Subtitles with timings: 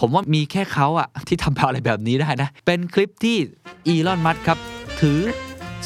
[0.00, 3.36] ผมว่ามีแค่เขาอะที่ทำอะไรแบบนี้ได้นะ เป็นคลิปที่
[3.86, 4.58] อีลอนมัสครับ
[5.00, 5.20] ถือ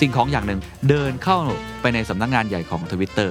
[0.00, 1.38] สิ่งของอย่างหนึ่ง เดินเข้า
[1.80, 3.30] ไปในสำนักงงานใหญ่ของ Twitter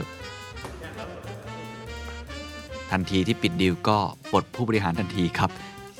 [2.91, 3.97] ทันทีที่ปิดดีลก็
[4.31, 5.49] ปลดผู้บริหารทันทีครับ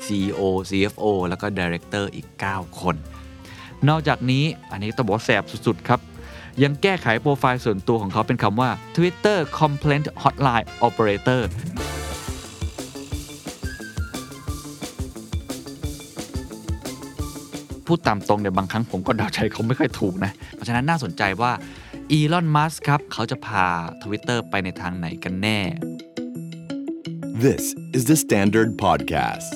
[0.04, 2.26] CEO CFO แล้วก็ Director อีก
[2.56, 2.96] 9 คน
[3.88, 6.00] นอกจากนี้อันนี้ต้องบอกแสบสุด ๆ ครับ
[6.62, 11.42] ยังแก้ไขโปรไฟล์ส่วนตัวของเขาเป็นคำว่า Twitter Complaint Hotline Operator
[17.94, 21.52] พูดตามตรงเนี่ยบางครั้งผมก็เดาใจเขาไม่ค่อยถูกนะ เพราะฉะนั้นน่าสนใจว่า
[22.10, 23.66] อีลอนมัสครับเขาจะพา
[24.02, 25.58] Twitter ไปในทางไหนกันแน่
[27.44, 27.64] This
[27.96, 29.50] is the Standard Podcast.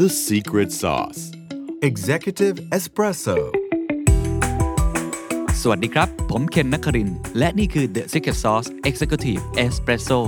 [0.00, 1.20] The Secret Sauce.
[1.90, 3.38] Executive Espresso
[5.62, 10.20] สวัสดีครับ ผมเคนนักครินทร์และนี่คือ The Secret Sauce Executive Espresso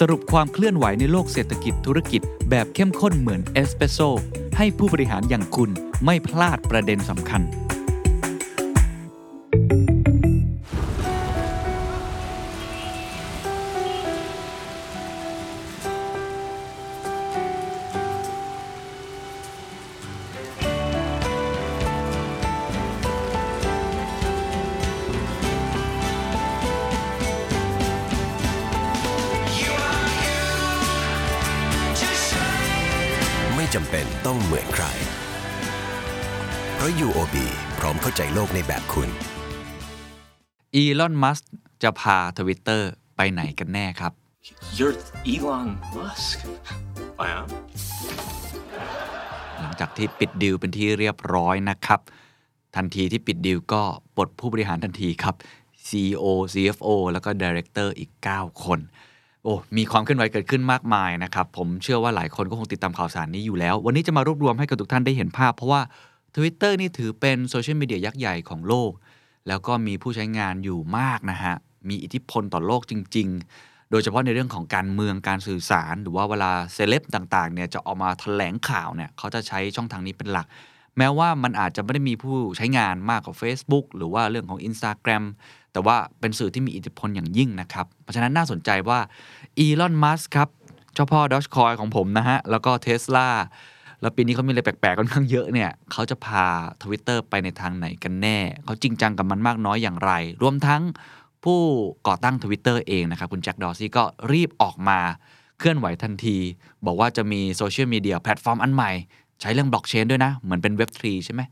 [0.00, 4.00] สรุปความเคลื่อนไหวในโลกเศรษฐกิจธุรกิจแบบเข้มข้นเหมือนเอสเปรสโซ
[4.56, 5.70] ให้ผู้บริหารอย่างคุณ
[6.04, 7.42] ไม่พลาดประเด็นสำคัญ
[38.56, 39.08] ใจโลกในแบบคุณ
[40.74, 41.38] อีลอนมัส
[41.82, 42.82] จะพา Twitter
[43.16, 44.12] ไปไหนกันแน่ครับ
[44.76, 44.96] You're
[45.32, 46.38] Elon Musk.
[47.24, 47.48] I am.
[49.60, 52.00] หลังจากที่ปิดดีลเป็นที่เรียบร้อยนะครับ
[52.76, 53.82] ทันทีที่ปิดดีลก็
[54.16, 55.34] ปลดผู้บริหารทันทีครับ
[55.88, 58.78] CEO CFO แล้วก็ Director อีก 9 คน
[59.44, 65.82] โอ้ มีความเคลื่อนไหวเกิดขึ้นมากมายนะครับ ผมเชื่อว่าหลายคนก็คงติดตามข่าวสารนี้อยู่แล้ว วันนี้จะมารวบรวมให้กับทุกท่านได้เห็นภาพ เพราะว่า
[66.36, 68.92] Twitter นี่ถือเป็นโซเชียลมีเดียยักษ์ใหญ่ของโลก
[69.48, 71.54] แล้วก็มีผู้ใช้งานอยู่มากนะฮะ
[71.88, 73.28] มีอิทธิพลต่อโลกจริง
[73.60, 80.46] ๆ โดยเฉพาะในเรื่องของการเมืองการสื่อสาร หรือว่าเวลาเซเลบต่างๆเนี่ยจะออกมาแถลงข่าวเนี่ยเขาจะใช้ช่องทางนี้เป็นหลัก
[80.98, 85.24] แม้ว่ามันอาจจะไม่ได้มีผู้ใช้งานมากกว่า Facebook หรือว่าเรื่องของ Instagram
[85.72, 88.98] แต่ว่าเป็นสื่อที่มีอิทธิพลอย่างยิ่งนะครับ เพราะฉะนั้นน่าสนใจว่า
[89.58, 90.48] อีลอนมัสครับ
[90.94, 93.28] เจ้าพ่อดอ g คอยของผมนะฮะแล้วก็เท s l a
[94.00, 96.44] แล้วปีนี้เขามีอะไรแปลกๆค่อนข้างเยอะเนี่ยเขาจะพา
[96.82, 100.12] Twitter ไปในทางไหนกันแน่ เขาจริงจังกับมันมากน้อยอย่างไร
[100.42, 100.82] รวมทั้ง
[101.44, 101.60] ผู้
[102.08, 104.02] ก่อตั้ง Twitter เองนะครับ คุณแจ็คดอร์ซีย์ก็
[104.32, 104.98] รีบออกมา
[105.58, 106.38] เคลื่อนไหวทันที
[106.86, 108.90] บอกว่าจะมีโซเชียลมีเดียแพลตฟอร์มอันใหม่
[109.40, 111.42] ใช้เรื่องบล็อกเชนด้วยนะ เหมือนเป็น Web3 ใช่ไหม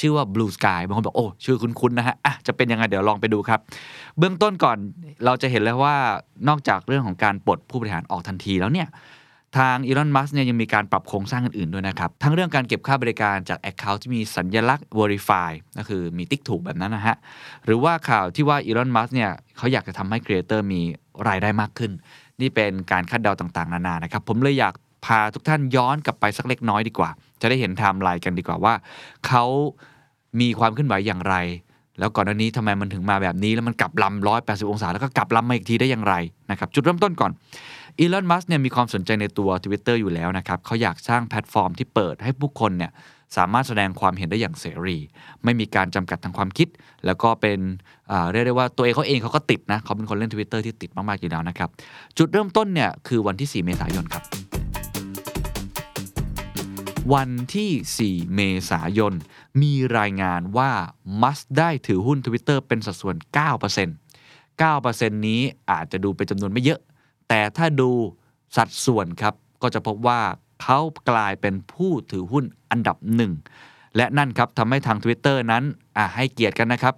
[0.00, 3.60] ชื่อว่า Blue Sky บางคนบอก โอ้ ชื่อคุ้นๆนะฮะอะจะเป็นยังไง เดี๋ยวลองไปดูครับ
[4.18, 4.76] เบื้องต้นก่อน
[5.24, 5.96] เราจะเห็นแล้วว่า
[6.48, 8.88] นอกจากเรื่องของการปลดผู้บริหารออกทันทีแล้วเนี่ย
[9.58, 17.16] ทางอีลอนมัสก์เนี่ยยังมีการปรับโครงสร้างอื่นๆด้วยนะครับ ทั้งเรื่องการเก็บค่าบริการจาก Account ที่มีสัญลักษณ์ Verify ก็คือมีติ๊กถูกแบบนั้นนะฮะ
[17.64, 20.80] หรือว่าข่าวที่ว่าอีลอนมัสก์เนี่ยเขาอยากจะทำให้ครีเอเตอร์มี
[21.28, 21.92] รายได้มากขึ้น
[22.40, 24.74] นี่เป็นการคาดเดาต่างๆ นานานะครับ ผมเลยอยาก
[25.06, 27.10] พาทุกท่านย้อนกลับไปสักเล็กน้อยดีกว่า
[27.40, 28.74] จะได้เห็นไทม์ไลน์กันดีกว่าว่า
[29.26, 29.44] เขา
[30.40, 31.36] มีความเคลื่อนไหวอย่างไร
[31.98, 36.14] แล้วก่อนหน้านี้ทำไมมันถึงมาแบบนี้ แล้วมันกลับลำร้อยแปดสิบองศาแล้วก็กลับลำมาอีกทีได้อย่างไร
[36.50, 37.32] นะครับจุดเริ่มต้นก่อน
[37.98, 42.90] อีลอน มัสเนี่ยมีความสนใจในตัว Twitter อยู่แล้วนะครับเขาอยากสร้างแพลตฟอร์มที่เปิดให้ผู้คนเนี่ย
[43.36, 44.98] สามารถแสดงความเห็นได้อย่างเสรี
[45.44, 46.68] ไม่มีการจำกัดทางความคิด
[47.06, 47.58] แล้วก็เป็น
[48.30, 51.68] เรียกได้ว่าตัวเองเขาเองเขาก็ติดนะเขาเป็นคนเล่น Twitter ที่ติดมากๆอยู่แล้วนะครับ
[52.18, 54.22] จุดเริ่มต้นเนี่ยคือวันที่ 4 เมษายนครับ
[57.14, 59.14] วันที่ 4 เมษายน
[59.62, 60.70] มีรายงานว่า
[61.22, 63.16] มัสได้ถือหุ้น Twitter เป็นสัดส่วน
[64.06, 66.80] 9% 9%นี้อาจจะดูเป็นจำนวนไม่เยอะ
[67.34, 67.90] แต่ถ้าดู
[68.56, 70.20] สัดส่วนครับ ก็จะพบว่า
[70.62, 70.78] เขา
[71.10, 73.32] กลายเป็นผู้ถือหุ้นอันดับหนึ่ง
[73.96, 75.64] และนั่นครับทำให้ทาง Twitter นั้น
[75.96, 76.94] อะให้เกียรติกันนะครับ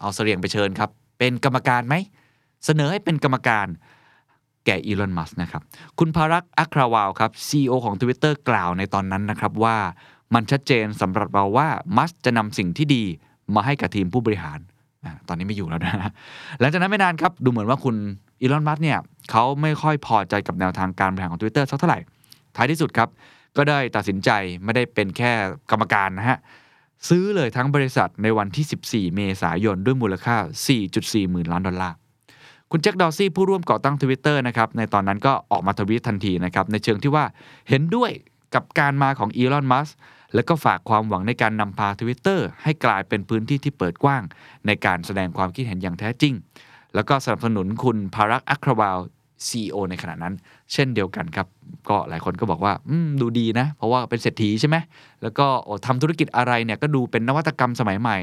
[0.00, 1.94] เอาเสียงไปเชิญครับ เป็นกรรมการไหม
[2.64, 3.66] เสนอให้เป็นกรรมการ
[4.64, 5.62] แก่อีลอน มัสนะครับ
[5.98, 9.76] คุณภารักอัคราวาวครับ CEO ของ Twitter กล่าวในตอนนั้นนะครับว่า
[10.34, 13.04] มันชัดเจนสำหรับเราว่า มัสจะนำสิ่งที่ดี
[13.54, 14.58] มาให้กับทีมผู้บริหาร
[15.28, 16.12] ตอนนี้ไม่อยู่แล้วนะ
[16.60, 17.96] หลังจากนั้นไม่นานครับ ดูเหมือนว่าคุณ
[18.40, 18.98] อีลอน มัสเนี่ย
[19.30, 21.98] เขาไม่ค่อยพอใจกับแนวทางการบริหารของ Twitter สักเท่าไหร่
[22.56, 23.08] ท้ายที่สุดครับ
[23.56, 24.30] ก็ได้ตัดสินใจ
[24.64, 25.32] ไม่ได้เป็นแค่
[25.70, 26.38] กรรมการนะฮะ
[27.08, 30.36] ซื้อเลยทั้งบริษัทในวันที่ 14 เมษายนด้วยมูลค่า
[30.84, 31.96] 4.4 หมื่นล้านดอลลาร์
[32.70, 37.24] คุณแจ็คดอร์ซี่ผู้ร่วมก่อตั้ง Twitter นะครับในตอนนั้นก็ออกมาทวีตทันทีนะครับในเชิงที่ว่า
[37.68, 38.10] เห็นด้วย
[38.54, 39.88] กับการมาของอีลอน มัส
[40.34, 44.22] และก็ฝากความหวังในการนำพา Twitter ให้กลายเป็นพื้นที่ที่เปิดกว้าง
[44.66, 46.34] ในการแสดงความคิดเห็นอย่างแท้จริง
[46.94, 48.98] แล้วก็สนับสนุนคุณภารักอัครวาล
[49.46, 50.34] CEO ในขณะนั้น
[50.72, 51.46] เช่นเดียวกันครับ
[51.88, 52.72] ก็หลายคนก็บอกว่า
[53.20, 54.76] ดูดีนะ เพราะว่าเป็นเศรษฐีใช่ไหม
[55.22, 58.18] แล้วก็โอ้ทำธุรกิจอะไรเนี่ยก็ดูเป็นนวัตกรรมสมัยใหม่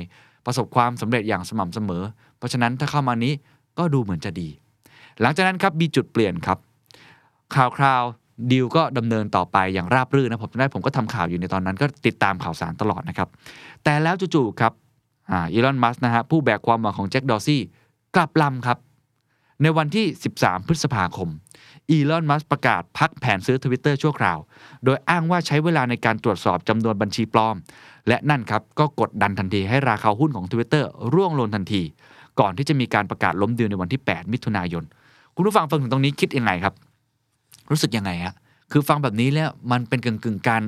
[0.45, 2.03] ประสบความสำเร็จอย่างสม่ำเสมอ
[2.37, 3.33] เพราะฉะนั้นถ้าเข้ามานี้
[3.77, 4.49] ก็ดูเหมือนจะดี
[5.21, 6.57] หลังจากนั้นครับมีจุดเปลี่ยนครับ
[7.55, 8.03] ข่าวคราว
[8.51, 13.29] ดีลก็ดำเนินต่อไปอย่างราบรื่นนะผมได้ผมก็ทำข่าวอยู่ในตอนนั้นก็ติดตามข่าวสารตลอดนะครับ
[13.83, 14.73] แต่แล้วจู่ๆครับ
[15.31, 17.61] อ่าอีลอนมัสก์นะฮะผู้แบกความหวังของแจ็คดอร์ซีย์
[18.15, 18.77] กลับลำครับ
[19.61, 20.05] ในวันที่
[20.37, 21.29] 13 พฤษภาคม
[21.89, 24.39] อีลอน มัสก์ประกาศพักแผนซื้อทวิตเตอร์ชั่วคราว
[24.83, 27.55] โดยอ้างว่าใช้เวลาในการตรวจสอบจำนวนบัญชีปลอม
[28.07, 31.81] และนั่นครับก็กดดันทันทีให้ราคาหุ้นของ Twitter ร่วงลงทันที
[32.39, 34.83] ก่อนที่จะมีการประกาศล้มดีลในวันที่ 8 มิถุนายน
[35.35, 36.73] คุณผู้ฟังฟังถึงตรงนี้คิดยังไงครับ
[37.69, 38.33] รู้สึกยังไงฮะ
[38.71, 40.63] คือฟังแบบนี้แล้วมันเป็นกึ่งกึ่งการ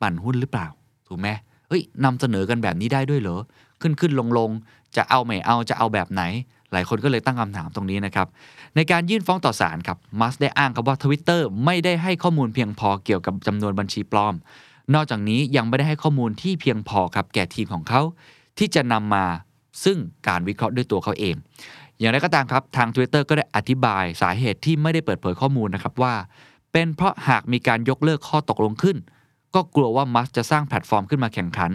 [0.00, 0.66] ปั่นหุ้นหรือเปล่า
[1.08, 1.28] ถูกไหม
[1.68, 3.40] เฮ้ยนำเสนอกันแบบนี้ได้ด้วยเหรอ
[3.80, 4.50] ขึ้นขึ้นลงลง
[4.96, 6.22] จะเอาไม่เอาจะเอาแบบไหน
[6.74, 8.26] หลายคนก็เลยตั้งคำถามตรงนี้นะครับ
[8.76, 14.34] ในการยื่นฟ้องต่อศาลครับ มัสได้อ้างครับว่า Twitter ไม่ได้ให้ข้อมูลเพียงพอเกี่ยวกับจำนวนบัญชีปลอม
[14.94, 18.00] นอกจากนี้ยังไม่ได้ให้ข้อมูลที่เพียงพอครับแก่ทีมของเขา
[18.58, 19.24] ที่จะนำมา
[19.84, 19.98] ซึ่ง
[20.28, 21.34] การวิเคราะห์ด้วยตัวเขาเอง
[21.98, 26.14] อย่างไรก็ตามครับ ทาง Twitter ก็ได้อธิบายสาเหตุที่ไม่ได้เปิดเผยข้อมูลนะครับว่า
[26.72, 28.96] เป็นเพราะหากมีการยกเลิกข้อตกลงขึ้น
[29.54, 31.70] ก็กลัวว่ามัสจะสร้างแพลตฟอร์มขึ้นมาแข่งขัน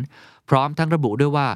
[0.50, 1.48] พร้อมทั้งระบุด้วยว่า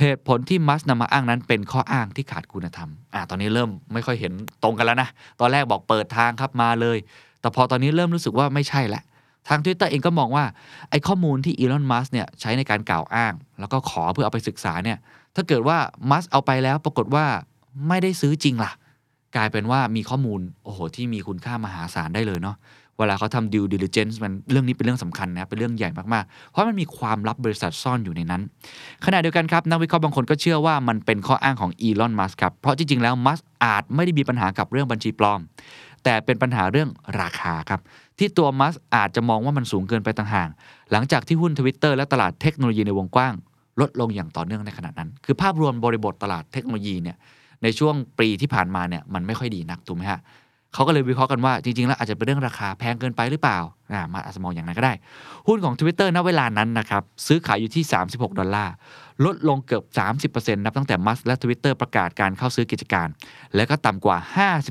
[0.00, 4.32] เหตุผลที่มัสนำมาอ้างนั้นเป็นข้ออ้างที่ขาดคุณธรรม อ่า ตอนนี้เริ่มไม่ค่อยเห็น
[4.62, 5.08] ตรงกันแล้วนะ
[5.40, 6.98] ตอนแรกบอกเปิดทางครับมาเลย
[7.40, 9.02] แต่พอตอนนี้เริ่มรู้สึกว่าไม่ใช่ละ
[9.48, 10.44] ทาง Twitter เองก็มองว่า
[10.90, 14.98] ไอ้ข้อมูลที่อีลอน มัสเนี่ยใช้ในการกล่าวอ้าง แล้วก็ขอเพื่อเอาไปศึกษาเนี่ย
[15.34, 15.78] ถ้าเกิดว่า
[16.10, 17.24] มัสเอาไปแล้วปรากฏว่า
[17.88, 18.72] ไม่ได้ซื้อจริงล่ะ
[19.36, 22.56] กลายเป็นว่ามีข้อมูล โอ้โห ที่มีคุณค่ามหาศาลได้เลยเนาะ
[23.00, 28.42] เวลาเขาทำ due diligence มันเรื่องนี้เป็นเรื่องสำคัญนะเป็นเรื่องใหญ่มากๆ เพราะมันมีความลับบริษัทซ่อนอยู่ในนั้น
[29.04, 35.40] ขณะเดียวกันครับนักวิเคราะห์บางคนก็เชื่อว่ามันเป็นข้ออ้างของอีลอนมัสครับเพราะจริงๆแล้วมัสอาจไม่ได้มีปัญหากับเรื่องบัญชีปลอม
[36.04, 36.88] แต่เป็นปัญหาเรื่อง
[37.20, 37.80] ราคาครับ
[38.18, 40.48] ที่ตัวมัสอาจจะมองว่ามันสูงเกินไปต่างหาก
[40.92, 43.34] หลังจากที่หุ้นทวิตเตอร์และตลาดเทคโนโลยีในวงกว้าง
[43.80, 47.16] ลดลงอย่างต่อเนื่องในขณะนั้น คือภาพรวมบริบทตลาดเทคโนโลยีเนี่ย
[47.62, 50.20] ในช่วงปีที่ผ่านมาเนี่ยมันไม่ค่อยดีนักถูกไหมฮะ
[50.74, 53.58] เขาก็เลยวิเคราะห์กันว่าจริงๆ แล้วอาจจะเป็นเรื่องราคาแพงเกินไปหรือเปล่า
[53.92, 54.94] อ่ามาอาจจะมองอย่างนั้นก็ได้
[55.46, 58.72] หุ้นของ Twitter ณเวลานั้นนะครับซื้อขายอยู่ที่ 36 ดอลลาร์
[59.24, 59.84] ลดลงเกือบ
[60.32, 63.08] 30%นับตั้งแต่มัสและ Twitter ประกาศการเข้าซื้อกิจการ
[63.56, 64.16] และก็ต่ำกว่า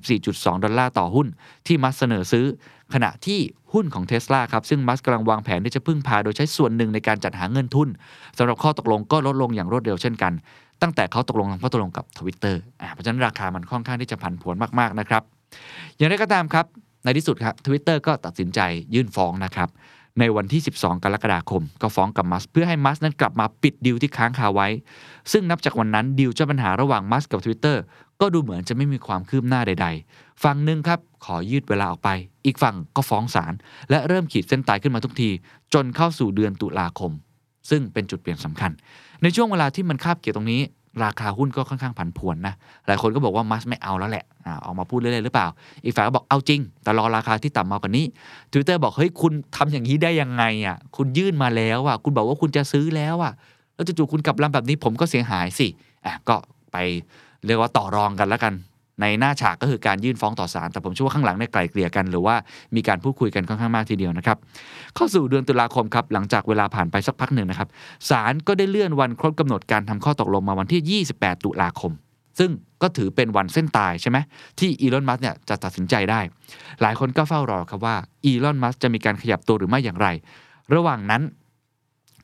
[0.06, 1.28] 54.2 ดอลลาร์ต่อหุ้น
[1.68, 2.46] ที่มัสเสนอซื้อ
[2.94, 3.40] ขณะที่
[3.74, 7.88] หุ้นของ t ท s l a ครับซึ่งมัสกำลังวางแผนที่จะพึ่งพาโดยใช้ส่วนหนึ่งในการจัดหาเงินทุน
[8.38, 10.34] สำหรับข้อตกลงก็ลดลงอย่างรวดเร็วเช่นกัน
[10.82, 15.24] ตั้งแต่เขาตกลงทำข้อตกลงกับ Twitter อ่าเพราะฉะนั้นราคามันค่อนข้างที่จะผันผวนมากๆนะครับ
[15.98, 16.66] อย่างไรก็ตามครับ
[17.04, 18.60] ในที่สุดครับ Twitter ก็ตัดสินใจ
[18.94, 19.70] ยื่นฟ้องนะครับ
[20.20, 24.68] ในวันที่ 12 กรกฎาคม ก็ฟ้องกับมัส เพื่อให้มัสนั้นกลับมาปิดดีลที่ค้างคาไว้
[25.32, 27.78] ซึ่งนับจากวันนั้นดีลเจ้าปัญหาระหว่างมัสกับ Twitter
[28.22, 32.10] ก็ดูเหมือนจะไม่มีความคืบหน้าใด ๆ ฝั่งหนึ่งครับ ขอยืดเวลาออกไป
[32.46, 33.54] อีกฝั่งก็ฟ้องศาล
[33.90, 35.30] และเริ่มขีดเส้นตายขึ้นมาทุกที
[35.74, 37.12] จนเข้าสู่เดือนตุลาคม
[37.70, 38.72] ซึ่งเป็นจุดเปลี่ยนสำคัญ
[39.24, 40.62] ในช่วงเวลาที่มันคาบเกี่ยวตรงนี้
[41.04, 42.54] ราคาหุ้นก็ค่อนข้างผันผวนนะ
[42.88, 45.48] หลายคนก็บอกว่ามัสไม่เอาแล้วแหละอ่าออกมาพูดเรื่อยๆหรือเปล่า
[45.84, 48.06] อีกฝ่ายก็บอกเอาจริง แต่รอราคาที่ต่ำมากว่านี้
[48.52, 53.34] Twitter บอกเฮ้ยคุณทำอย่างนี้ได้ยังไงอะ คุณยื่นมาแล้วอะ คุณบอกว่าคุณจะซื้อแล้วอะ
[53.76, 55.68] แล้วจู่ๆคุณกลับลำแบบนี้ผมก็เสียหายสิ
[56.06, 56.36] อะก็
[56.72, 56.78] ไป
[57.46, 58.54] เรียกว่าต่อรองกันแล้วกัน
[59.02, 62.36] ในหน้าฉากก็คือการยื่นฟ้องต่อศาลแต่ผมเชื่อว่าข้างหลังเนี่ยไกลเกลี่ยกัน หรือว่า
[62.76, 64.38] มีการพูดคุยกันค่อนข้างมากทีเดียวนะครับ
[64.96, 67.70] เข้าสู่เดือนตุลาคมครับหลังจากเวลาผ่านไปสักพักหนึ่งนะครับ
[68.10, 71.92] ศาลก็ได้เลื่อนวันครบกำหนดการทำข้อตกลงมาวันที่ 28 ตุลาคม
[72.40, 72.52] ซึ่ง
[72.82, 74.18] ก็ถือเป็นวันเส้นตายใช่ไหม
[74.60, 76.20] ที่อีลอนมัสก์เนี่ยจะตัดสินใจได้
[76.82, 80.08] หลายคนก็เฝ้ารอครับว่าอีลอนมัสก์จะมีการขยับตัวหรือไม่อย่างไร
[80.74, 81.22] ระหว่างนั้น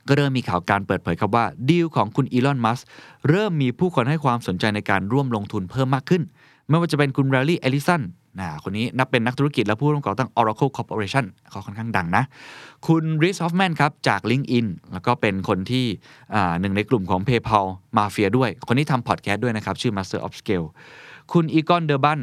[0.07, 2.79] ก็เริ่มมีข่าวการเปิดเผยครับว่าดีลของคุณอีลอน มัสก์
[3.29, 6.23] เริ่มมีผู้คนให้ความสนใจในการร่วมลงทุนเพิ่มมากขึ้น
[6.69, 8.01] ไม่ว่าจะเป็นคุณแลร์รี่เอลลิสัน
[8.39, 12.23] นะคนนี้นับเป็นนักธุรกิจและผู้ร่วมก่อตั้ง Oracle Corporation เขาค่อนข้างดังนะ
[12.87, 15.85] คุณรีดฮอฟแมนครับ จาก LinkedIn แล้วก็เป็นคนที่
[16.61, 17.67] หนึ่งในกลุ่มของ PayPal
[17.97, 20.67] Mafia ด้วย คนนี้ทำพอดแคสต์ด้วยนะครับ ชื่อ Masters of Scale
[21.33, 22.19] คุณอีกอนเดอร์บัน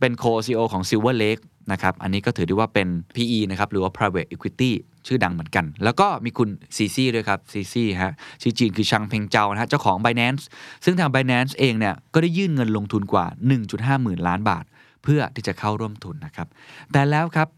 [0.00, 4.72] เป็น co-CEO ของ Silver Lake นะครับ อันนี้ก็ถือได้ว่าเป็น PE นะครับ หรือว่า private equity
[5.06, 10.44] ชื่อดังเหมือนกัน แล้วก็มีคุณซีซี่ด้วยครับซีซี่ฮะชื่อจีนคือฉางเผิงจ้าวนะฮะเจ้าของ Binance
[10.84, 13.26] ซึ่งทาง Binance เองเนี่ยก็ได้ยื่นเงินลงทุนกว่า
[13.64, 14.64] 1.5 หมื่นล้านบาท
[15.02, 16.48] เพื่อที่จะเข้าร่วมทุนนะครับ
[16.92, 17.48] แต่แล้วครับ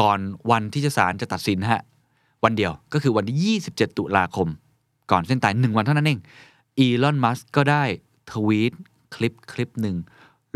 [0.00, 1.82] ก่อนวันที่จะศาลจะตัดสินฮะ
[2.44, 4.48] วันเดียวก็คือวันที่ 27 ตุลาคม
[5.10, 6.20] ก่อนเส้นตาย1วันเท่านั้นเอง
[6.78, 7.84] อีลอนมัสก็ได้
[8.30, 8.72] ทวีต
[9.14, 9.96] คลิปคลิปหนึ่ง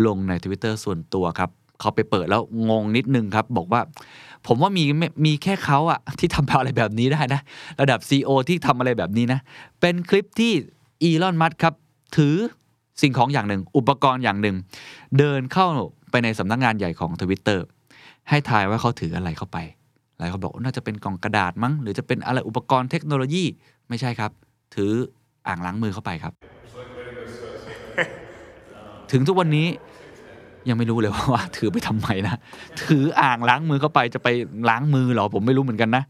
[0.07, 1.51] ลงใน Twitter ส่วนตัวครับ
[1.83, 3.81] เขาไปเปิดแล้วงงนิดนึงครับ บอกว่า
[4.47, 4.85] ผมว่ามี
[5.27, 7.41] มีแค่เขาอะที่ทำอะไรแบบนี้ได้นะ
[7.81, 9.41] ระดับ CEO ที่ทำอะไรแบบนี้นะ
[9.81, 10.53] เป็นคลิปที่
[11.03, 11.75] อีลอนมัสครับ
[12.17, 12.35] ถือ
[13.03, 14.57] สิ่งของอย่างหนึ่ง อุปกรณ์อย่างหนึ่ง
[15.19, 15.67] เดินเข้า
[16.11, 17.65] ไปในสำนักงานใหญ่ของทวิตเตอร์
[18.29, 19.59] ให้ทายว่าเขาถืออะไรเข้าไป
[20.19, 23.45] หลายคนบอกน่าจะเป็นกล่องกระดาษมั้ง หรือจะเป็นอะไรอุปกรณ์เทคโนโลยี
[23.89, 24.31] ไม่ใช่ครับ
[24.75, 24.93] ถือ
[25.49, 26.33] อ่างล้างมือเข้าไปครับ
[29.13, 29.67] ถึงทุกวันนี้
[30.69, 32.41] ยังไม่รู้เลยว่าถือไปทำไมนะ
[32.83, 34.29] ถืออ่างล้างมือเข้าไปจะไป
[34.69, 36.05] ล้างมือหรอผมไม่รู้เหมือนกันนะ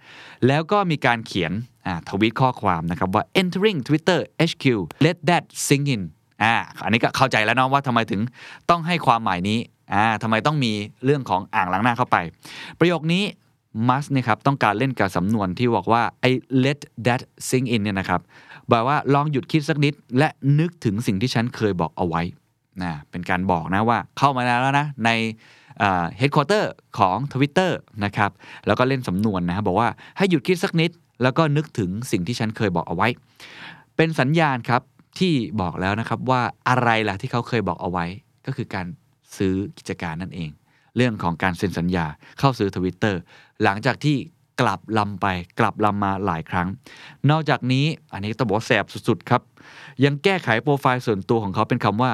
[0.47, 1.53] แล้วก็มีการเขียน
[2.09, 4.65] ทวีตข้อความนะครับว่า entering Twitter HQ
[5.05, 6.03] let that sink in
[6.43, 6.55] อ่า
[6.85, 8.21] อันนี้ก็เข้าใจแล้วเนาะว่าทำไมถึง
[8.71, 9.59] ต้องให้ความหมายนี้
[9.95, 10.73] อ่าทำไมต้องมี
[11.05, 12.17] เรื่องของอ่างล้างหน้าเข้าไป
[12.79, 13.25] ประโยคนี้
[13.89, 16.31] มัสเนี่ยครับต้องการเล่นกับสำนวนที่บอกว่าไอ้
[16.65, 18.21] let that sink in เนี่ยนะครับ
[18.71, 20.29] บอกว่าลองหยุดคิดสักนิด และ
[20.61, 22.23] นึกถึงสิ่งที่ฉันเคยบอกเอาไว้
[22.83, 25.11] นะเป็นการบอกนะว่าเข้ามาแล้วนะใน
[25.79, 27.71] เฮดค q u เตอร์ของ Twitter
[28.05, 28.31] นะครับ
[28.67, 30.91] แล้วก็เล่นสำนวนนะครับบอกว่าให้หยุดคิดสักนิด
[31.23, 33.09] แล้วก็นึกถึงสิ่งที่ฉันเคยบอกเอาไว้
[33.97, 34.83] เป็นสัญญาณครับ
[35.19, 38.07] ที่บอกแล้วนะครับว่าอะไรล่ะที่เขาเคยบอกเอาไว้
[38.47, 38.87] ก็คือการ
[39.37, 40.51] ซื้อกิจการนั่นเอง
[40.97, 42.07] เรื่องของการเซ็นสัญญา
[42.39, 43.21] เข้าซื้อทวิตเตอร์
[43.63, 44.17] หลังจากที่
[44.61, 45.27] กลับลำไป
[45.59, 46.69] กลับลำมาหลายครั้ง
[47.31, 49.43] นอกจากนี้อันนี้ต้องบอกแสบสุดๆครับ
[50.05, 52.13] ยังแก้ไขโปรไฟล์ส่วนตัวของเขาเป็นคำว่า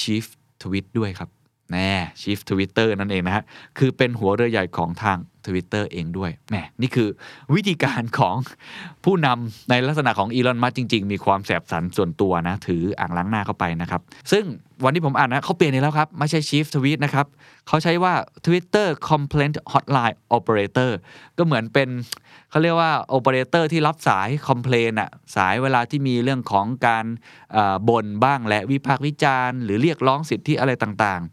[0.00, 0.24] chief
[0.62, 1.28] tweet ด้วยครับ
[1.72, 3.44] แน่ chief twitter นั่นเองนะฮะ
[3.78, 7.08] คือเป็นหัวเรือใหญ่ของทาง Twitter เองด้วยแหมนี่คือ
[7.54, 8.36] วิธีการของ
[9.04, 14.00] ผู้นำในลักษณะของอีลอนมัสจริง ๆ มีความแสบสันส่วนตัวนะ ถืออ่างล้างหน้าเข้าไปนะครับ
[14.32, 14.44] ซึ่ง
[14.84, 17.26] วันที่ผมอ่านนะเขาเปลี่ยนไปแล้วครับ ไม่ใช่ chief tweet นะครับ
[17.68, 18.14] เขาใช้ว่า
[18.46, 20.90] Twitter complaint hotline operator
[21.36, 21.88] ก็เหมือนเป็น
[22.50, 27.04] เขาเรียกว่าโอเปอเรเตอร์ที่รับสายคอมเพลนอะสายเวลาที่มีเรื่องของการ
[27.88, 31.30] บ่นบ้างและวิพากษ์วิจารณ์ หรือเรียกร้องสิทธิอะไรต่างๆ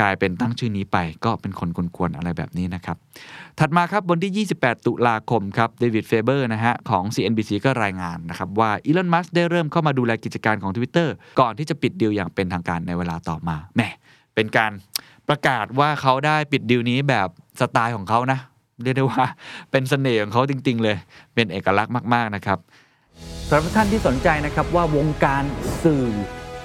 [0.00, 2.96] กลายเป็นตั้งชื่อนี้ไปก็เป็นคนกวนๆอะไรแบบนี้นะครับ
[3.58, 11.08] ถัดมาครับวันที่ 28 ตุลาคมครับเดวิดเฟเบอร์นะฮะของ CNBC ก็รายงานนะครับว่าอีลอนมัสได้เริ่มเข้ามาดูแลกิจการของ Twitter
[11.40, 13.80] ก่อนที่จะปิดดีลอย่างเป็นทางการในเวลาต่อมาแหม
[14.34, 14.72] เป็นการ
[15.28, 17.28] ประกาศว่าเขาได้ปิดดีลนี้แบบ
[17.60, 18.38] สไตล์ของเขานะ
[18.82, 19.24] เรียกได้ว่า
[19.70, 20.96] เป็นเสน่ห์ของเขาจริง ๆ เลย
[21.34, 22.58] เป็นเอกลักษณ์มากๆนะครับ
[23.48, 25.44] สำหรับท่านที่สนใจนะครับว่าวงการ
[25.84, 26.04] สื่อ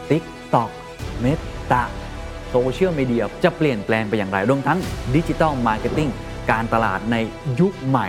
[0.10, 0.69] TikTok
[1.24, 1.84] Meta
[2.50, 4.80] โซเชียลมีเดียจะเปลี่ยนแปลงไปอย่างไรรวมทั้ง
[5.16, 6.10] ดิจิ t a ลมาร์เก็ตติ้ง
[6.51, 7.16] การตลาดใน
[7.60, 8.08] ยุคใหม่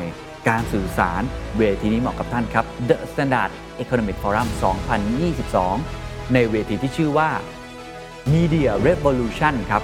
[0.48, 1.22] การสื่อสาร
[1.58, 3.50] เวทีนี้เหมาะกับท่านครับ The Standard
[3.82, 4.48] Economic Forum
[5.60, 7.30] 2022 ในเวทีที่ชื่อว่า
[8.32, 9.82] Media Revolution ครับ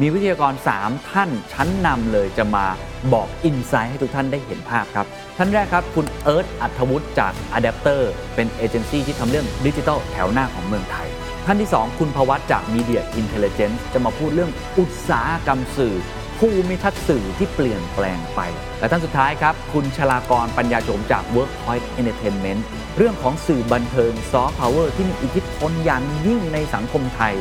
[0.00, 2.66] มีวิทยากร 3 ท่านชั้นนำเลยจะมา
[3.12, 8.00] บอกอินไซต์ให้ทุกท่านได้เห็นภาพครับ ท่านแรกครับ คุณเอิร์ธอัธวุฒิจาก Adapter
[8.34, 11.08] เป็นเอเจนซี่ที่ทำเรื่องดิจิทัลแถวหน้าของเมืองไทย
[11.50, 15.94] ท่านที่ 2 คุณภวัตจาก Media Intelligence จะมาพูดเรื่องอุตสาหกรรมสื่อ
[16.38, 18.40] ภูมิทัศน์สื่อที่เปลี่ยนแปลงไป
[18.78, 22.60] และท่านสุดท้ายครับ คุณชลากรปัญญาโฉมจาก Workpoint Entertainment
[22.96, 27.34] เรื่องของสื่อบันเทิงซอฟต์พาวเวอร์ที่มีอิทธิพลอย่างยิ่งในสังคมไทย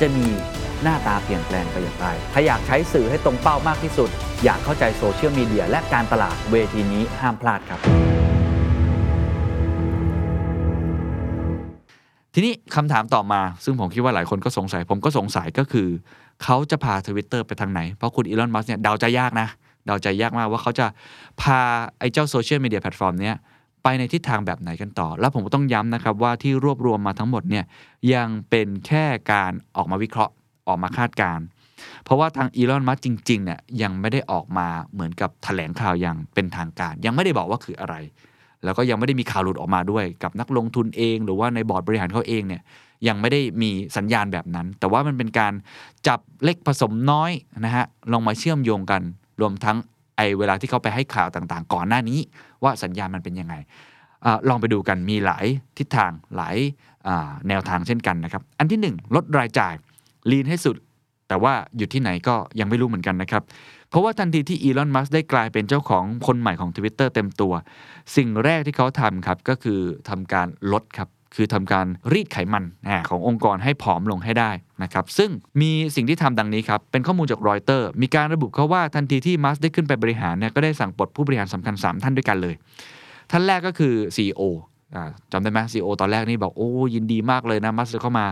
[0.00, 0.26] จะมี
[0.82, 4.08] หน้าตาเปลี่ยนแปลงไปอย่างไร ถ้าอยากใช้สื่อให้ตรงเป้ามากที่สุด
[4.44, 7.80] อยากเข้าใจโซเชียลมีเดียและการตลาดเวทีนี้ห้ามพลาดครับ
[12.34, 15.88] ทีนี้คำถามต่อมา ซึ่งผมคิดว่าหลายคนก็สงสัย ผมก็สงสัยก็คือ
[16.42, 19.48] เขาจะพาทวิตเตอร์ไปทางไหน เพราะคุณอีลอนมัสก์เนี่ยเดาใจยากนะ
[19.86, 20.86] เดาใจยากมากว่าเขาจะ
[21.40, 21.58] พา
[21.98, 23.34] ไอ้เจ้าโซเชียลมีเดียแพลตฟอร์มเนี้ย
[23.82, 27.64] ไปในทิศทางแบบไหนกันต่อ แล้วผมต้องย้ำนะครับว่าที่รวบรวมมาทั้งหมดเนี่ย
[28.14, 30.32] ยังเป็นแค่การออกมาวิเคราะห์
[30.68, 31.44] ออกมาคาดการณ์
[32.04, 37.94] เพราะว่าทางอีลอน มัสก์จริงๆเนี่ยยังไม่ได้ออกมาเหมือนกับแถลงข่าวอย่างเป็นทางการ ยังไม่ได้บอกว่าคืออะไร
[38.64, 42.62] แล้วก็ยังไม่ได้มีข่าวหลุดออกมาด้วยกับนักลงทุนเอง หรือว่าในบอร์ดบริหารเขาเองเนี่ย
[43.08, 45.52] ยังไม่ได้มีสัญญาณแบบนั้น แต่ว่ามันเป็นการ
[46.08, 47.30] จับเล็กผสมน้อย
[47.64, 49.02] นะฮะลงมาเชื่อมโยงกัน
[49.40, 49.76] รวมทั้ง
[50.16, 52.18] ไอเวลาที่เขาไปให้ข่าวต่างๆ ก่อนหน้านี้
[52.62, 53.54] ว่าสัญญาณมันเป็นยังไง
[54.24, 55.46] อลองไปดูกันมีหลาย
[55.78, 56.56] ทิศทางหลาย
[57.48, 59.74] แนวทางเช่นกันนะครับ อันที่ 1 ลดรายจ่าย
[60.30, 60.76] ลีนให้สุด
[61.28, 63.42] แต่ว่าอยู่ที่ไหนก็ยังไม่รู้เหมือนกันนะครับ
[63.94, 67.52] เพราะว่าทันทีที่อีลอนมัสได้กลายเป็นเจ้าของคนใหม่ของ Twitter เต็มตัว
[68.16, 72.64] สิ่งแรกที่เขาทำครับก็คือทำการลดครับคือทำการรีดไขมัน
[73.08, 74.50] ขององค์กรให้ผอมลงให้ได้
[74.82, 82.54] นะครับซึ่งมีสิ่งที่ทำดังนี้ครับ เป็นข้อมูลจากรอยเตอร์ มีการระบุเขาว่าทันทีที่มัสได้ขึ้นไปบริหารเนี่ยก็ได้สั่งปลดผู้บริหารสำคัญ 3 ท่านด้วยกันเลย
[83.30, 84.42] ท่านแรกก็คือ CEO
[85.32, 88.26] จำได้ไหม CEO ตอนแรกนี่บอกโอ้ยินดีมากเลยนะมัสเข้ามา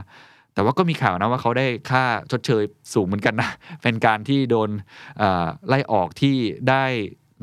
[0.55, 2.63] แต่ว่าก็มีข่าวนะว่าเขาได้ค่าชดเชย
[2.95, 3.51] สูงเหมือนกันนะ
[3.83, 4.71] เป็นการที่โดน
[5.69, 6.37] ไล่ออกที่
[6.69, 6.85] ได้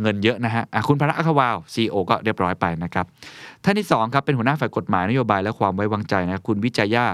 [0.02, 3.06] เงินเยอะนะฮะคุณพารักอัคราวาล CEO ก็เรียบร้อยไปนะครับ
[3.64, 7.06] ท่านที่2ครับเป็นหัวหน้าฝ่ายกฎหมายนโยบายและความไว้วางใจนะคุณวิจัยยา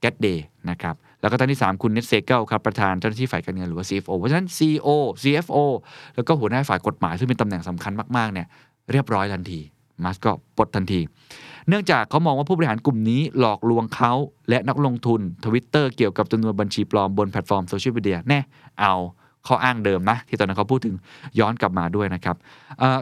[0.00, 4.88] แกตเดย์นะครับแล้วก็ท่านที่ 3 คุณเนดซีกัลครับประธานเจ้าหน้าที่ฝ่ายการเงินหรือว่า CFO เพราะฉะนั้น CEO
[5.22, 5.58] CFO
[6.14, 8.46] แล้วก็หัวหน้าฝ่ายกฎหมายซึ่งเป็นตำแหน่งสำคัญมากๆเนี่ย
[8.90, 9.60] เรียบร้อยทันที
[10.04, 11.00] มัสก์ก็ปลดทันที
[11.68, 14.12] เนื่องจากเขามองว่าผู้บริหารกลุ่มนี้หลอกลวงเขา
[14.48, 18.40] และนักลงทุนทวิตเตอร์เกี่ยวกับจำนวนบัญชีปลอมบนแพลตฟอร์มโซเชียลมีเดียแน่
[18.80, 18.94] เอา
[19.46, 20.96] ข้ออ้างเดิมนะ ที่ตอนนั้นเขาพูดถึง
[21.38, 22.36] ย้อนกลับมาด้วยนะครับ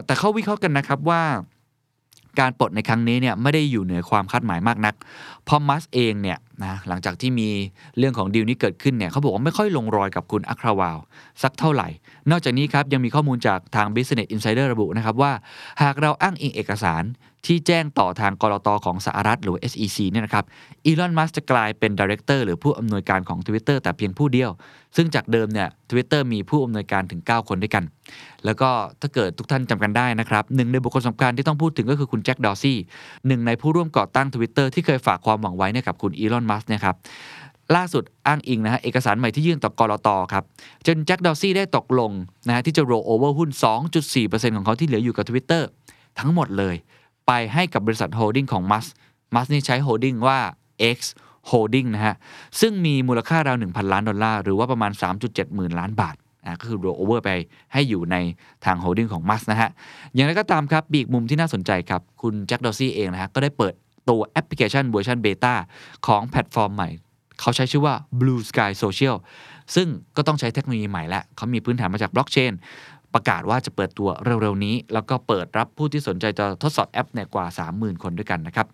[0.05, 1.21] แต่เขาวิเคราะห์กันนะครับว่า
[2.39, 4.95] การปลดในครั้งนี้เนี่ยไม่ได้อยู่เหนือความคาดหมายมากนัก
[5.43, 7.49] เพราะมัสก์เองเนี่ย นะหลังจากที่มี
[7.97, 10.97] เรื่องของดีลนี้เกิดขึ้นเนี่ยเขาบอกว่าไม่ค่อยลงรอยกับคุณอัคราวาล
[11.43, 11.87] สักเท่าไหร่
[12.31, 15.31] นอกจากนี้ครับยังมีข้อมูลจากทาง Business Insider ระบุนะครับว่า
[15.81, 17.03] หากเราอ้างอิงเอกสาร
[17.47, 20.45] ที่แจ้งต่อทางก.ล.ต.ของสหรัฐหรือ SEC เนี่ยนะครับ
[20.85, 24.49] อีลอนมัสก์จะกลายเป็น director หรือผู้อำนวยการของ Twitter แต่เพียงผู้เดียว
[24.95, 27.83] ซึ่งจากเดิมเนี่ย Twitter มีผู้อำนวยการถึง 9 คนด้วยกัน
[28.45, 28.69] แล้วก็
[29.01, 32.77] ถ้าเกิดทุกท่านจำกันได้นะครับหนึ่งในบุคคลสำคัญที่ต้องพูดถึงก็คือคุณแจ็คดอร์ซีย์
[33.27, 36.95] หนึ่งในผู้ร่วมก่อตั้ง Twitter ที่เคยฝากความหวังไว้เนี่ยกับคุณอีลอนมัสก์เนี่ยครับ
[37.75, 40.43] ล่าสุดอ้างอิงนะฮะเอกสารใหม่ที่ยื่นต่อก.ล.ต.ครับ
[40.87, 42.11] คุณแจ็คดอร์ซีย์ได้ตกลง
[42.47, 43.49] นะฮะที่จะโรโอเวอร์หุ้น
[44.03, 45.63] 2.4%ของเขาที่เหลืออยู่กับ Twitter
[46.19, 46.75] ทั้งหมดเลย
[47.27, 48.85] ไปให้กับบริษัท holding ของมัสก์
[49.35, 50.39] มัสก์นี่ใช้ holding ว่า
[50.97, 50.99] X
[51.51, 52.15] Holding นะฮะ
[52.59, 54.91] ซึ่งมีมูลค่าราว 1,000 ล้านดอลลาร์ หรือว่าประมาณ
[55.23, 56.15] 3.7 หมื่นล้านบาท
[56.45, 57.29] อะก็คือ roll over ไป
[57.73, 58.15] ให้อยู่ใน
[58.65, 59.69] ทาง holding ของมัสก์นะฮะ
[60.13, 63.73] อย่างไรก็ตามครับอีกมุมที่น่าสนใจครับ คุณแจ็คดอร์ซีย์เองนะฮะ ก็ได้เปิด
[64.09, 65.53] ตัวแอปพลิเคชันเวอร์ชันเบต้า
[66.07, 66.89] ของแพลตฟอร์มใหม่
[67.39, 69.15] เขาใช้ชื่อว่า Blue Sky Social
[69.75, 72.53] ซึ่งก็ต้องใช้เทคโนโลยีใหม่และเขามีพื้นฐานมาจากบล็อกเชน
[73.13, 74.09] ประกาศว่าจะเปิดตัว
[74.41, 78.67] เร็ว ๆ นี้ แล้วก็เปิดรับผู้ที่สนใจจะทดสอบแอปเนี่ยกว่า 30,000 คนด้วยกันนะครับ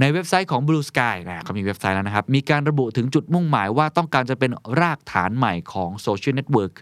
[0.00, 6.74] ในเว็บไซต์ของ Blue Sky นะเขามีเว็บไซต์แล้วนะครับ มีการระบุถึงจุดมุ่งหมายว่าต้องการจะเป็นรากฐานใหม่ของโซเชียลเน็ตเวิร์ก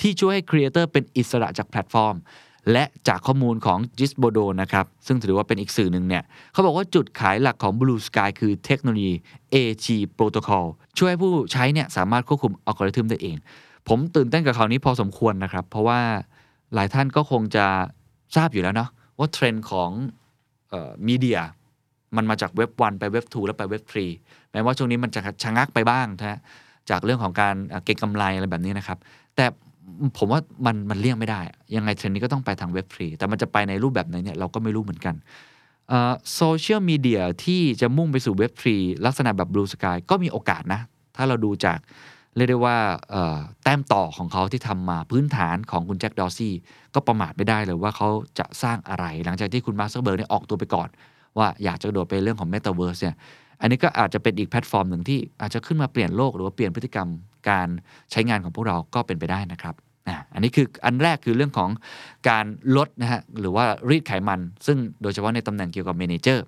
[0.00, 2.16] ที่ช่วยให้ครีเอเตอร์เป็นอิสระจากแพลตฟอร์ม
[2.72, 9.12] และจากข้อมูลของ g i s b o d o นะครับซึ่งถือว่าเป็นอีกสื่อหนึ่งเนี่ยเขาบอกว่าจุดขายหลักของ Blue Sky คือเทคโนโลยี
[9.54, 9.86] AG
[10.18, 10.66] Protocol
[10.98, 13.36] ช่วยให้ผู้ใช้เนี่ยสามารถควบคุมอัลกอริทึมได้เอง
[13.88, 16.00] ผมตื่นเต้นกับข่าวนี้พอสมควรนะครับ เพราะว่า
[16.74, 17.66] หลายท่านก็คงจะ
[18.36, 19.90] ทราบอยู่แล้วเนาะว่าเทรนด์ของ
[21.06, 21.40] มีเดีย
[22.16, 23.82] มันมาจากเว็บ 1 ไปเว็บ 2 แล้วไปเว็บ
[24.18, 26.38] 3 แม้ว่าช่วงนี้มันจะชะงักไปบ้างนะ
[26.90, 27.54] จากเรื่องของการ
[27.84, 28.98] เก็งกำไรอะไรแบบนี้นะครับ
[29.36, 29.46] แต่
[30.18, 31.40] ผมว่ามันมันเลี่ยงไม่ได้
[31.76, 35.14] ยังไงเทรนด์นี้ก็ต้องไปทางเว็บ3แต่มันจะไปในรูปแบบไหนเนี่ยเราก็ไม่รู้เหมือนกัน
[36.34, 40.80] โซเชียลมีเดียที่จะมุ่งไปสู่เว็บ3ลักษณะแบบ Blue Sky ก็มีโอกาสนะ
[41.16, 41.78] ถ้าเราดูจาก
[42.36, 42.76] เรียกได้ว่า
[43.62, 46.54] แต้มต่อของเขาที่ทำมาพื้นฐานของคุณแจ็คดอร์ซีย์
[46.94, 50.88] ก็ประมาทไม่ได้เลยว่าเขาจะสร้างอะไร หลังจากที่คุณมาร์คซักเคอร์เบิร์กเนี่ยออกตัวไปก่อน
[51.38, 53.16] ว่าอยากจะโดดไปเรื่องของ m e t a เวิร์สเนี่ย
[53.60, 57.08] อันนี้ก็อาจจะเป็นอีกแพลตฟอร์มหนึ่งที่อาจจะขึ้นมาเปลี่ยนโลกหรือว่าเปลี่ยนพฤติกรรม
[57.50, 57.68] การ
[58.12, 59.74] ใช้งานของพวกเราก็เป็นไปได้นะครับ
[60.08, 61.70] อะอันนี้คืออันแรกคือเรื่องของ
[62.28, 66.44] การลดนะฮะหรือว่ารีดไขมัน ซึ่งโดยเฉพาะในตำแหน่งเกี่ยวกับเมนเจอร์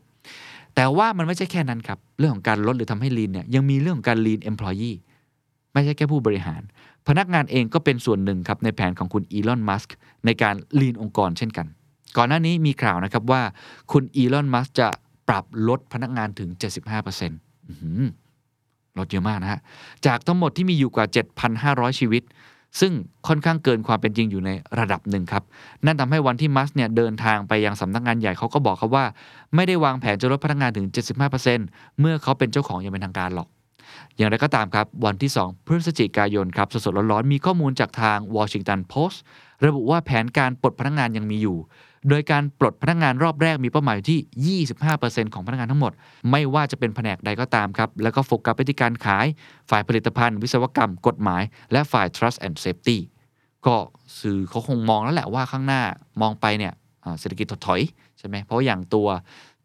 [0.74, 4.96] แต่ว่ามันไม่ใช่แค่นั้นครับ เรื่องของการลดหรือทำให้ลีนเนี่ยยังมีเรื่องของการลีน employee
[5.72, 6.62] ไม่ใช่แค่ผู้บริหาร
[7.08, 11.66] พนักงานเองก็เป็นส่วนหนึ่งครับในแผนของคุณอีลอนมัสก์ในการลีนองค์กรเช่นกัน
[12.16, 13.42] ก่อนหน้านี้มีข่าวนะครับว่า
[13.92, 14.88] คุณอีลอนมัสก์จะ
[15.28, 16.48] ปรับลดพนักงานถึง
[16.88, 18.00] 75%อื้อหือ
[19.00, 19.61] ลดเยอะมากนะฮะ
[20.06, 21.06] จากทั้งหมดที่มีอยู่กว่า
[21.52, 22.22] 7,500 ชีวิต
[22.80, 22.92] ซึ่ง
[23.28, 25.42] ค่อนข้างเกินความเป็นจริงอยู่ในระดับหนึ่งครับ
[25.84, 29.04] นั่นทำให้วันที่มัสก์เนี่ยเดินทางไปยังสำนักงานใหญ่เขาก็บอกครับว่า
[29.54, 30.87] ไม่ได้วางแผนจะลดพนักงานถึง
[31.42, 33.48] 75%เมื่อเขาเป็นเจ้าของอย่างเป็นทางการหรอก
[34.16, 39.16] อย่างไรก็ตามครับ วันที่ 2 พฤศจิกายนครับสดๆร้อนๆมีข้อมูลจากทาง Washington Post
[39.66, 41.58] ระบุว่าแผนการปลดพนักงานยังมีอยู่
[42.08, 44.62] โดยการปลดพนักงานรอบแรกมีเป้าหมายอยู่ที่
[44.94, 45.92] 25%ของพนักงานทั้งหมด
[46.30, 49.26] ไม่ว่าจะเป็นแผนกใดก็ตามครับ แล้วก็โฟกัสไปที่การขาย
[49.70, 52.98] ฝ่ายผลิตภัณฑ์ วิศวกรรม กฎหมาย และฝ่าย trust and safety
[53.66, 53.76] ก็
[54.20, 55.82] สื่อเขาคงมองแล้วแหละว่าข้างหน้า
[56.20, 56.72] มองไปเนี่ย
[57.20, 57.80] เศรษฐกิจถดถอย
[58.18, 59.08] ใช่ไหมเพราะอย่างตัว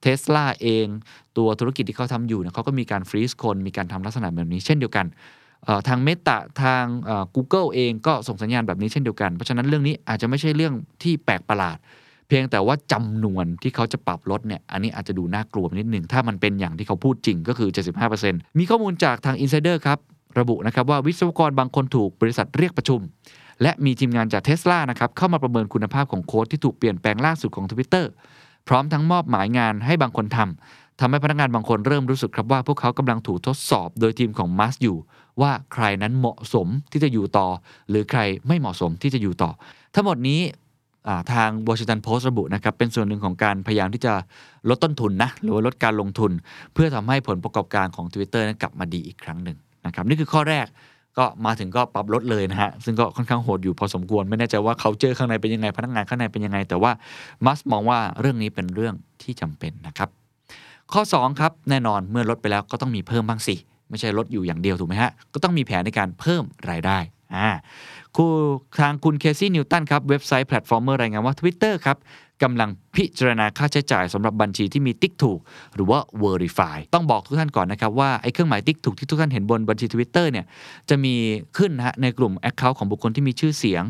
[0.01, 0.87] เทสลาเอง
[1.37, 5.05] ตัวธุรกิจที่เขาทำอยู่เนี่ยเขาก็มีการฟรีซคนมีการทำลักษณะแบบนี้เช่นเดียวกัน
[5.87, 6.83] ทางเมตาทาง
[7.35, 11.77] Google เองก็ส่งสัญญาณแบบนี้เช่นเดียวกัน เพราะฉะนั้นเรื่องนี้อาจจะไม่ใช่เรื่องที่แปลกประหลาด
[12.35, 17.69] พียงแต่ว่าจำนวนที่เขาจะปรับลดเนี่ยอันนี้อาจจะดูน่ากลัวนิดหนึ่ง ถ้ามันเป็นอย่างที่เขาพูดจริงก็คือ
[18.13, 19.99] 75%มีข้อมูลจากทาง Insider ครับ
[20.39, 22.99] ระบุนะครับว่าวิศวกรบางคนถูกบริษัทเรียกประชุม
[23.61, 28.05] และมีทีมงานจากเทสลานะครับเข้ามาประเมินคุณภาพของโค้ดที่ถูกเปลี่ยนแปลงล่าสุดของ Twitter
[28.67, 34.97] พร้อมทั้งมอบหมายงานให้บางคนทำทำให้พนักงานบางคนเริ่มรู้สึกครับว่าพวกเขากำลังถูกทดสอบโดยทีมของมัสอยู่
[35.41, 37.47] ว่าใครนั้นเหมาะสมที่จะอยู่ต่อ
[37.89, 39.51] หรือใครไม่เหมาะสมที่จะอยู่ต่อ
[39.95, 40.41] ทั้งหมดนี้
[41.33, 44.13] ทาง Washington Post ระบุนะครับเป็นส่วนหนึ่งของการพยายามที่จะ
[44.69, 46.31] ลดต้นทุนนะหรือว่าลดการลงทุน
[46.73, 50.65] เพื่อทำให้ผลประกอบการของ Twitter นั้นกลับมาดีอีกครั้งหนึ่งนะครับนี่คือข้อแรก
[51.17, 56.91] ก็มาถึงก็ปรับลดเลยนะฮะ ซึ่งก็ค่อนข้างโหดอยู่พอสมควร ไม่แน่ใจว่าเขาเจอข้างในเป็นยังไง พนักงานข้างในเป็นยังไง แต่ว่า
[57.45, 60.09] มัสก์มองว่าเรื่องนี้เป็นเรื่องที่จำเป็นนะครับ
[60.93, 63.55] ข้อ 2 ครับ แน่นอนเมื่อลดไปแล้วก็ต้องมีเพิ่มบ้างสิ
[63.89, 66.97] ไม่ใช่ลดอยู่อย่างเดียวถูกไหมฮะ ก็ต้องมีแผนในการเพิ่มรายได้
[67.35, 67.49] อ่า
[68.17, 68.31] คือ
[68.80, 71.97] ทางคุณเคซี่นิวตันครับเว็บไซต์ Platformer รายงานว่า Twitter ครับ
[72.43, 75.39] กำลังพิจารณาค่าใช้จ่ายสำหรับบัญชีที่มีติ๊กถูก
[75.76, 80.45] หรือว่า Verify ต้องบอกทุกท่านก่อนนะครับว่าไอ้เครื่องหมายติ๊กถูกที่ทุกท่านเห็นบนบัญชี Twitter เนี่ย
[80.89, 81.13] จะมี
[81.58, 83.84] ขึ้นนะฮะในกลุ่ม Account ของบุคคลที่มีชื่อเสียง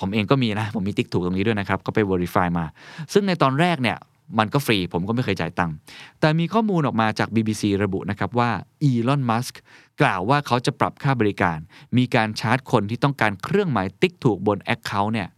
[0.00, 2.64] ผมเองก็มีนะ ผมมีติ๊กถูกตรงนี้ด้วยนะครับ ก็ไป Verify มา
[3.12, 3.96] ซึ่งในตอนแรกเนี่ย
[4.38, 5.74] มันก็ฟรี ผมก็ไม่เคยจ่ายตังค์
[6.20, 8.50] แต่มีข้อมูลออกมาจาก BBC ระบุนะครับว่า
[8.82, 9.60] อีลอนมัสก์
[10.00, 11.58] กล่าวว่าเขาจะปรับค่าบริการ
[11.96, 15.28] มีการชาร์จคนที่ต้องการเครื่องหมายติ๊กถูกบน Account เนี่ย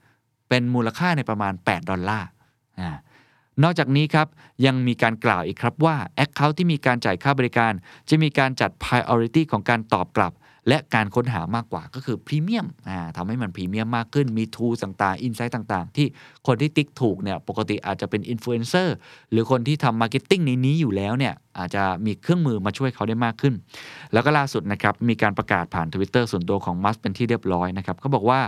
[0.49, 2.29] เป็นมูลค่าในประมาณ 8 ดอลลาร์
[3.63, 4.27] นอกจากนี้ครับ
[4.67, 7.73] ยังมีการกล่าวอีกครับว่า Account ที่มีการจ่ายค่าบริการ
[8.09, 10.33] จะมีการจัด Priority ของการตอบกลับ
[10.69, 12.67] และการค้นหามากกว่าก็คือพรีเมียม
[13.17, 16.07] ทำให้มันพรีเมียมมากขึ้นมี tool ต่างๆ insight ต่างๆ ที่
[16.47, 18.97] คนที่ติ๊กถูกเนี่ยปกติอาจจะเป็นอินฟลูเอนเซอร์
[19.31, 23.55] หรือคนที่ทำมาร์เก็ตติ้งในนี้อยู่แล้วเนี่ยอาจจะมีเครื่องมือมาช่วยเขาได้มากขึ้น
[24.13, 28.41] แล้วก็ล่าสุดนะครับมีการประกาศผ่าน Twitter ส่วนตัวของมัสก์เป็นที่เรียบร้อยนะครับเขาบอกว่า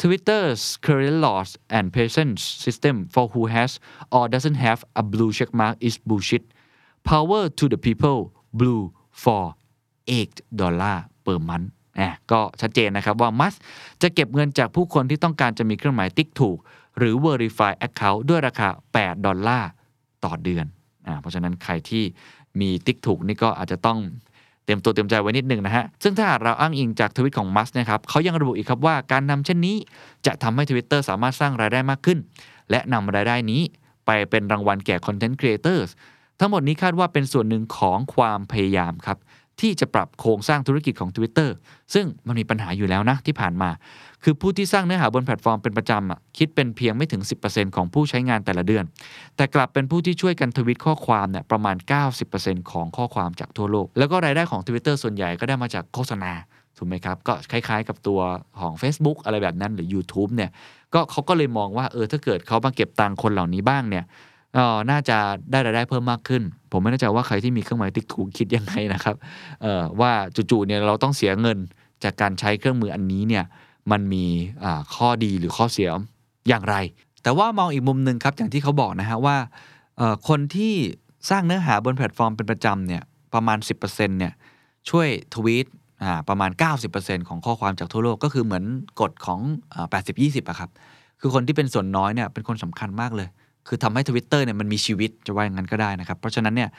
[0.00, 3.70] Twitter's current laws and patience system for who has
[4.16, 6.44] or doesn't have a blue check mark is bullshit
[7.10, 8.20] power to the people
[8.60, 8.82] blue
[9.22, 9.44] for
[10.08, 11.68] 8ดอลลาร์ per month
[12.00, 13.54] นะก็ชัดเจนนะครับว่ามัส
[14.02, 16.58] จะเก็บเงินจากผู้คนที่ต้องการจะมีเครื่องหมายติ๊กถูก
[16.98, 19.70] หรือ Verify Account ด้วยราคา 8 ดอลลาร์
[20.24, 20.66] ต่อเดือน
[21.06, 22.04] อ่าเพราะฉะนั้นใครที่
[22.60, 23.98] มีติ๊กถูกนี่ก็อาจจะต้อง
[24.64, 29.76] เตรียมตัวเตรียมใจไว้นิดหนึ่งนะฮะ ซึ่งถ้าเราอ้างอิงจากทวิตของมัสนะครับเขายังระบุอีกครับว่าการนำเช่นนี้
[30.26, 32.18] จะทำให้ Twitter สามารถสร้างรายได้มากขึ้น
[32.70, 33.62] และนำรายได้นี้
[34.06, 35.90] ไปเป็นรางวัลแก่ Content Creators
[36.40, 39.18] ทั้งหมดนี้คาดว่าเป็นส่วนหนึ่งของความพยายามครับ
[39.60, 41.50] ที่จะปรับโครงสร้างธุรกิจของ Twitter
[41.94, 43.70] ซึ่งมันมีปัญหาอยู่แล้วนะที่ผ่านมา
[44.24, 48.84] คือผู้ที่สร้างเนื้อหาบนแพลตฟอร์มเป็นประจำคิดเป็นเพียงไม่ถึง 10%ของผู้ใช้งานแต่ละเดือน
[49.36, 51.76] แต่กลับเป็นผู้ที่ช่วยกันทวิตข้อความเนี่ยประมาณ
[52.24, 56.32] 90%ของข้อความจากทั่วโลก แล้วก็รายได้ของ Twitter ส่วนใหญ่ก็ได้มาจากโฆษณา
[56.76, 58.20] ถูกไหมครับ ก็คล้ายๆกับตัว
[58.60, 60.50] ของ Facebook อะไรแบบนั้นหรือ YouTube เนี่ย
[60.94, 64.04] ก็เขาก็เลยมองว่าเออถ้าเกิดเขามาเก็บตังค์คนเหล่านี้บ้างเนี่ย
[64.54, 65.16] เออน่าจะ
[65.50, 69.16] ได้รายได้เพิ่มมากขึ้น ผมไม่แน่ใจว่าใครที่มีเครื่องหมายติ๊กถูกคิดยังไงนะครับ
[69.62, 70.12] เออว่า
[70.50, 71.58] จู่ๆเนี่ยเราต้องเสียเงิน
[72.04, 73.44] จากการใช้เครื่องมืออันนี้เนี่ย
[73.90, 74.24] มันมี
[74.94, 75.90] ข้อดีหรือข้อเสีย
[76.48, 76.76] อย่างไร
[77.22, 79.36] แต่ว่ามองอีกมุมหนึ่งครับอย่างที่เขาบอกนะฮะว่า
[80.28, 80.74] คนที่
[81.30, 83.02] สร้างเนื้อหาบนแพลตฟอร์มเป็นประจำเนี่ย
[83.34, 84.32] ประมาณ 10%เนี่ย
[84.90, 85.66] ช่วยทวีต
[86.02, 86.50] อ่าประมาณ
[86.90, 88.64] 90%ของข้อความจากทั่วโลกก็คือเหมือน
[89.00, 89.40] กฎของ
[89.74, 89.86] อ่า
[90.18, 90.70] 80-20อะครับ
[91.20, 93.28] คือคนที่เป็นส่วนน้อยเนี่ยเป็นคนสำคัญมากเลย
[93.68, 96.70] คือทำให้ Twitter เนี่ยมันมีชีวิตจะว่าอย่างนั้นก็ได้นะครับ เพราะฉะนั้นเนี่ย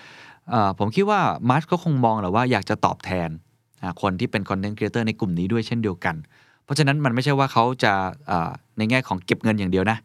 [0.80, 1.20] ผมคิดว่า
[1.50, 3.30] มัสก์ก็คงมองแหละว่าอยากจะตอบแทน
[4.02, 6.16] คนที่เป็นคอนเทนต์ครีเอเตอร์ในกลุ่มนี้ด้วยเช่นเดียวกัน
[6.64, 7.94] เพราะฉะนั้นมันไม่ใช่ว่าเขาจะ
[8.78, 9.98] ในแง่ของเก็บเงินอย่างเดียวนะ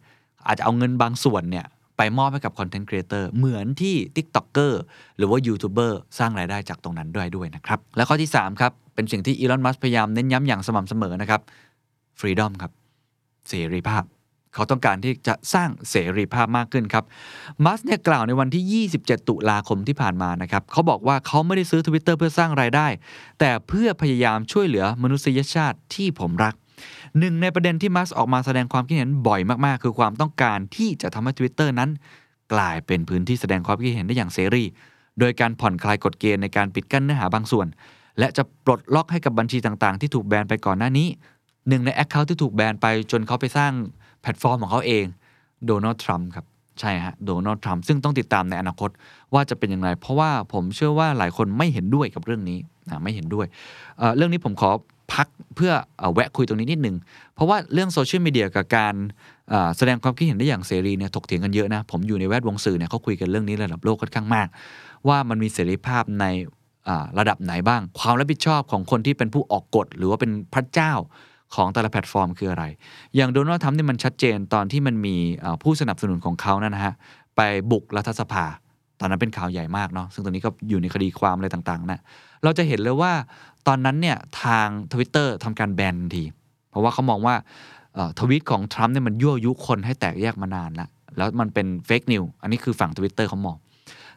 [0.47, 1.67] อาจจะเอาเงินบางส่วนเนี่ย
[1.97, 4.73] ไปมอบให้กับคอนเทนต์ครีเอเตอร์เหมือนที่ TikToker
[5.17, 11.41] หรือว่ายูทูบเบอร์สร้างรายได้จากตรงนั้นด้วยด้วยนะครับ และข้อที่ 3 ครับ เป็นสิ่งที่อีลอนมัสก์พยายามเน้นย้ำอย่างสม่ำเสมอนะครับ
[12.21, 12.73] Freedom ครับ
[13.49, 14.03] เสรีภาพ
[14.55, 17.05] เขาต้องการที่จะสร้างเสรีภาพมากขึ้นครับ
[17.65, 22.87] มัสก์เนี่ยกล่าวในวันที่ 27 ตุลาคมที่ผ่านมานะครับเขาบอกว่าเขาไม่ได้ซื้อ Twitter เพื่อสร้างรายได้
[23.41, 26.55] แต่เพื่อพยายามช่วยเหลือมนุษยชาติที่ผมรัก
[27.19, 31.91] หนึ่งในประเด็นที่มัสออกมาแสดงความคิดเห็นบ่อยมากๆ คือความต้องการที่จะทำให้ Twitter นั้น
[32.53, 34.65] กลายเป็นพื้นที่แสดงความคิดเห็นได้อย่างเสรี
[35.19, 37.67] โดยการผ่อนคลายกฎเกณฑ์ในการปิดกั้นเนื้อหาบางส่วน
[38.19, 41.09] และจะปลดล็อกให้กับบัญชีต่างๆ ที่ถูกแบนไปก่อนหน้านี้
[41.69, 43.73] หนึ่งใน Account ที่ถูกแบนไปจนเขาไปสร้าง
[44.23, 45.05] แพลตฟอร์มของเขาเอง
[45.67, 46.47] โดนัลด์ทรัมป์ครับ
[46.81, 48.91] ใช่ฮะโดนัลด์ทรัมป์ซึ่งต้องติดตามในอนาคต
[49.35, 53.47] ว่าจะเป็นอย่างไร เพราะว่าผมเชื่อว่าหลายคนไม่เห็นด้วยกับเรื่องนี้นะไม่เห็นด้วย
[53.99, 54.71] เเรื่องนี้ผมขอ
[55.15, 56.97] พักเพื่ออแวะคุยตรงนี้นิดหนึ่ง
[57.35, 58.95] เพราะว่าเรื่องโซเชียลมีเดียกับการ
[59.77, 64.49] แสดงความคิดเห็นได้อย่างเสรีเนี่ยถกเถียงกันเยอะนะ ผมอยู่ในแวดวงสื่อเนี่ยเขาคุยกันเรื่องนี้ระดับโลกค่อนข้างมาก
[65.09, 66.25] ว่ามันมีเสรีภาพใน
[67.19, 70.93] ระดับไหนบ้าง ความรับผิดชอบของคนที่เป็นผู้ออกกฎหรือว่าเป็นพระเจ้า
[71.55, 72.65] ของแต่ละแพลตฟอร์มคืออะไร
[73.17, 75.17] อย่างโดนัลด์ทรัมป์เนี่ยมันชัดเจนตอนที่มันมี
[75.63, 76.95] ผู้สนับสนุนของเขานั่นนะฮะ
[77.37, 78.45] ไปบุกรัฐสภา
[79.01, 82.01] ตอนนั้นเป็นข่าวใหญ่มากเนาะซึ่งตอนนี้ก็อยู่ในคดีความอะไรต่างๆนะ
[82.45, 83.13] เราจะเห็นเลยว่า
[83.67, 86.25] ตอนนั้นเนี่ยทาง Twitter ทำการแบนทันที
[86.71, 87.35] เพราะว่าเขามองว่า
[88.21, 93.57] ทวีตของทรัมป์เนี่ยมันยั่วยุคนให้แตกแยกมานานแล้วแล้วมันเป็น fake news อันนี้คือฝั่ง Twitter เขามอง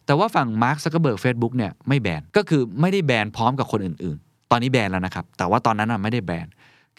[0.05, 6.47] แต่ว่าฝั่งมาร์คซักเคอร์เบิร์กเฟซบุ๊กเนี่ยไม่แบน ก็คือไม่ได้แบนพร้อมกับคนอื่นๆ ตอนนี้แบนแล้วนะครับ แต่ว่าตอนนั้นไม่ได้แบน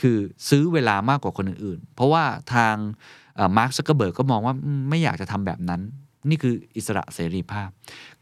[0.00, 2.74] คือซื้อเวลามากกว่าคนอื่นๆ เพราะว่าทาง
[3.56, 4.54] มาร์คซักเคอร์เบิร์กก็มองว่า
[4.88, 5.80] ไม่อยากจะทำแบบนั้น
[6.30, 7.68] นี่คืออิสระเสรีภาพ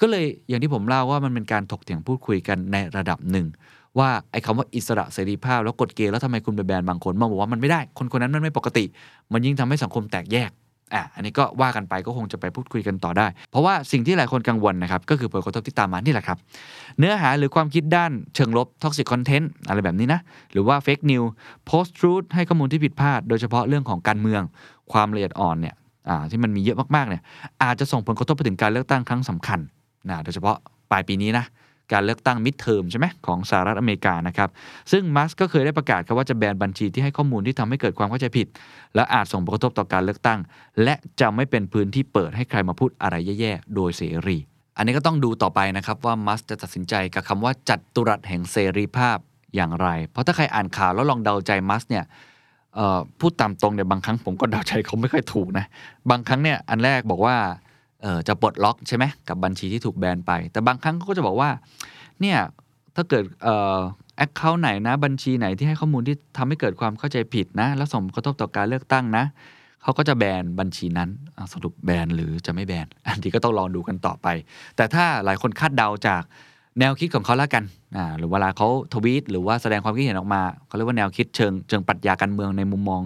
[0.01, 3.47] ก็เลยอย่างที่ผมเล่าว่ามันเป็นการถกเถียงพูดคุยกันในระดับหนึ่ง
[3.99, 8.85] ว่าไอ้คำว่าอิสระเสรีภาพแล้วกฎเกณฑ์แล้วทำไมคุณไปแบนบางคนมาบอกว่ามันไม่ได้ คนคนนั้นมันไม่ปกติ
[9.33, 10.51] มันยิ่งทำให้สังคมแตกแยก
[10.95, 16.39] อะอันนี้ก็ว่ากันไปก็คงจะไปพูดคุยกันต่อได้ เพราะว่าสิ่งที่หลายคนกังวลนะครับก็คือผลกระทบที่ตามมานี่แหละครับ
[16.99, 20.21] เนื้อหาหรือความคิดด้านเชิงลบ toxic content อะไรแบบนี้นะ
[20.53, 21.29] หรือว่า fake news
[21.69, 24.43] post truth ให้ข้อมูลที่ผิดพลาด โดยเฉพาะเรื่องของการเมือง
[24.93, 25.75] ความละเอียดอ่อนเนี่ย
[26.09, 27.23] อ่าที่มันมีเยอะมากๆเนี่ย
[27.63, 29.61] อาจจะส่งผลกระทบไปถึงการเลือกตั้งครั้งสำคัญ
[30.09, 30.57] นะโดยเฉพาะ
[30.91, 31.45] ปลายปีนี้นะ
[31.93, 34.51] การเลือกตั้งมิดเทอมใช่ไหมของสหรัฐอเมริกานะครับ
[34.93, 38.47] ซึ่งมัสก็เคยได้ประกาศครับว่าจะแบนบัญชีที่ให้ข้อมูลที่ทำให้เกิดความเข้าใจผิด
[38.95, 40.39] และอาจส่งผลกระทบต่อการเลือกตั้ง
[40.83, 44.39] และจะไม่เป็นพื้นที่เปิดให้ใครมาพูดอะไรแย่ๆ โดยเสรี
[44.77, 49.19] อันนี้ก็ต้องดูต่อไปนะครับว่ามัสจะตัดสินใจกับคำว่าจัดตุรัสแห่งเสรีภาพ
[49.55, 52.05] อย่างไร เพราะถ้าใครอ่านข่าวแล้วลองเดาใจมัสเนี่ย
[53.21, 55.67] พูดตามตรงเนี่ยบางครั้งผมก็เดาใจเขาไม่ค่อยถูกนะ
[56.11, 57.37] บางครั้งเนี่ยอันแรกบอกว่า
[58.29, 61.51] จะปลดล็อกใช่ไหมกับบัญชีที่ถูกแบนไป แต่บางครั้งเขาก็จะบอกว่า
[62.21, 62.39] เนี่ย
[62.97, 63.25] ถ้าเกิด
[64.17, 69.25] แอคเคาท์ไหนนะ บัญชีไหนที่ให้ข้อมูลที่ทำให้เกิดความเข้าใจผิดนะ แล้วส่งผลกระทบต่อการเลือกตั้งนะ
[69.83, 71.09] เขาก็จะแบนบัญชีนั้น
[71.53, 74.27] สรุปแบนหรือจะไม่แบน อันนี้ก็ต้องลองดูกันต่อไป
[74.77, 76.23] แต่ถ้าหลายคนคาดเดาจาก
[76.79, 77.65] แนวคิดของเขาล้วกัน
[77.97, 83.03] อ่าหรือเวลาเขาทวีตหรือว่าแสดงความคิดเห็นออกมาเขาเรียกว่าแนวคิดเชิงเชิงปรัชญาการเมืองในมุมมอง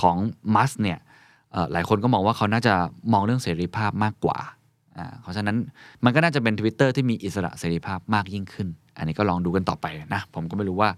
[0.00, 0.16] ของ
[0.54, 2.74] มัสเนี่ยเหลายคนก็มองว่าเขาน่าจะ
[3.12, 4.38] มองเรื่องเสรีภาพมากกว่า
[5.22, 5.56] เพราะฉะนั้น
[6.04, 10.90] มันก็น่าจะเป็น Twitter ที่มีอิสระเสรีภาพมากยิ่งขึ้น อันนี้ก็ลองดูกันต่อไปนะ ผมก็ไม่รู้ว่า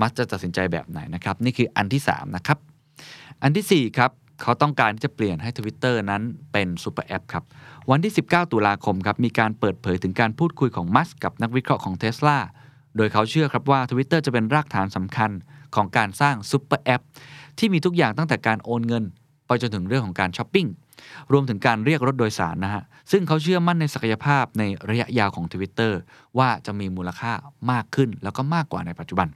[0.00, 2.58] มัสจะตัดสินใจแบบไหนนะครับ นี่คืออันที่สามนะครับ
[3.42, 4.10] อันทีสี่ 4 ครับ
[4.42, 7.44] เขาต้องการที่จะเปลี่ยนให้ Twitter นั้นเป็นซูเปอร์แอปครับ
[7.90, 12.38] วันที่ 19 ตุลาคมครับ มีการเปิดเผยถึงการพูดคุยของมัสก์กับนักวิเคราะห์ของ Tesla
[12.96, 15.30] โดยเขาเชื่อครับว่า Twitter จะเป็นรากฐานสำคัญ
[15.74, 17.02] ของการสร้างซูเปอร์แอป
[17.58, 19.04] ที่มีทุกอย่างตั้งแต่การโอนเงิน
[19.62, 20.66] จนถึงเรื่องของการช้อปปิ้ง
[21.32, 25.92] รวมถึงการเรียกรถโดยสารนะฮะ ซึ่งเขาเชื่อมั่นในศักยภาพในระยะยาวของ Twitter
[26.38, 27.32] ว่าจะมีมูลค่า
[27.70, 29.28] มากขึ้นแล้วก็มากกว่าในปัจจุบัน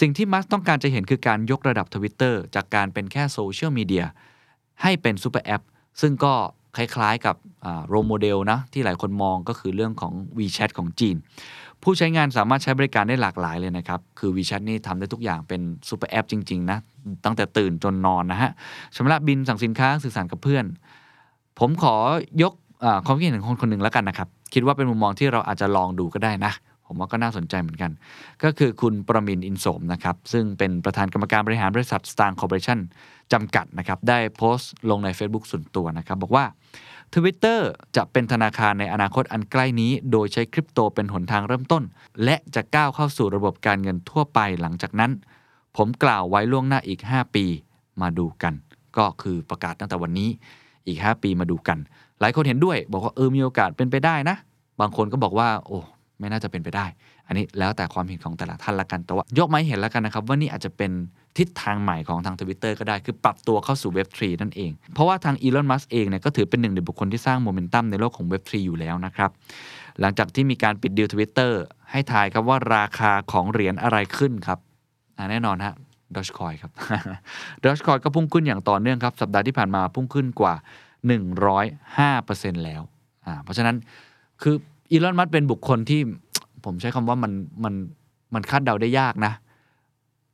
[0.00, 4.04] สิ่งที่มัสก์ต้องการจะเห็นคือการยกระดับ Twitter จากการเป็นแค่โซเชียลมีเดีย
[4.82, 5.62] ให้เป็นซูเปอร์แอป
[6.00, 6.34] ซึ่งก็
[6.76, 7.36] คล้ายๆกับ
[7.88, 11.16] role model นะที่หลายคนมองก็คือเรื่องของ WeChat ของจีน
[11.82, 16.78] ผู้ใช้งานสามารถใช้บริการได้หลากหลายเลยนะครับ คือ WeChat นี่ทำได้ทุกอย่างเป็นซูเปอร์แอปจริง ๆ นะ
[17.24, 18.50] ตั้งแต่ตื่นจนนอนนะฮะ
[18.96, 20.64] ชำระบิลสั่งสินค้าสื่อสารกับเพื่อน
[21.58, 21.94] ผมขอ
[22.42, 26.52] ยกความคิดเห็นของคนคนหนึ่งแล้วกันนะครับ คิดว่าเป็นมุมมองที่เราอาจจะลองดูก็ได้นะ
[26.86, 27.90] ผมว่าก็น่าสนใจเหมือนกัน
[28.42, 32.78] ก็คือคุณปรมินทร์อินโสมนะครับ ซึ่งเป็นประธานกรรมการบริหารบริษัท Satang Corporation
[33.32, 36.44] จำกัดนะครับ ได้โพสต์ลงใน Facebook ส่วนตัวนะครับ บอกว่า
[37.14, 37.60] Twitter
[37.96, 41.82] จะเป็นธนาคารในอนาคตอันใกล้นี้ โดยใช้คริปโตเป็นหนทางเริ่มต้น
[42.24, 45.10] และจะก้าวเข้าสู่ระบบการเงินทั่วไปหลังจากนั้น
[45.76, 47.44] ผมกล่าวไว้ล่วงหน้าอีก 5 ปี
[48.00, 48.54] มาดูกัน
[48.96, 50.28] ก็คือประกาศตั้งแต่วันนี้
[50.86, 51.78] อีก 5 ปีมาดูกัน
[52.20, 54.36] หลายคนเห็นด้วย บอกว่าเออมีโอกาสเป็นไปได้นะ
[54.80, 55.78] บางคนก็บอกว่า โอ้
[56.18, 56.86] ไม่น่าจะเป็นไปได้
[57.26, 60.90] อันนี้แล้วแต่ความเห็นของแต่ละท่านละกันแต่ว่ายกไม้เห็นแล้วกันนะครับว่านี่อาจจะเป็น
[61.38, 69.30] ทิศทางใหม่ของทางทวิตเตอร์ก็ได้คือปรับตัวเข้าสู่ Web3 นั่นเอง เพราะว่าทางอีลอนมัสก์เองเนี่ยก็ถือเป็นหนึ่งในบุคคลที่สร้างโมเมนตัมในโลกของ Web3 อยู่แล้วนะครับ
[70.00, 74.58] หลังจากที่มีการปิดดีลทวิตเตอร์ให้ทายครับว่าราคาของเหรียญอะไรขึ้นครับ
[75.30, 75.74] แน่นอนฮะ
[76.14, 76.72] ดอชคอยครับ
[77.62, 80.54] ดอชคอยก็พุ่งขึ้นอย่างต่อเนื่องครับสัปดาห์ที่ผ่านมาพุ่งขึ้นกว่า
[81.40, 82.82] 105%แล้ว
[83.26, 83.76] อ่าเพราะฉะนั้น
[84.42, 84.54] คือ
[84.90, 86.00] อีลอนมัสก์เป็นบุคคลที่
[86.64, 87.32] ผมใช้คำว่ามัน
[87.64, 87.74] มัน
[88.34, 89.32] มันคาดเดาได้ยากนะ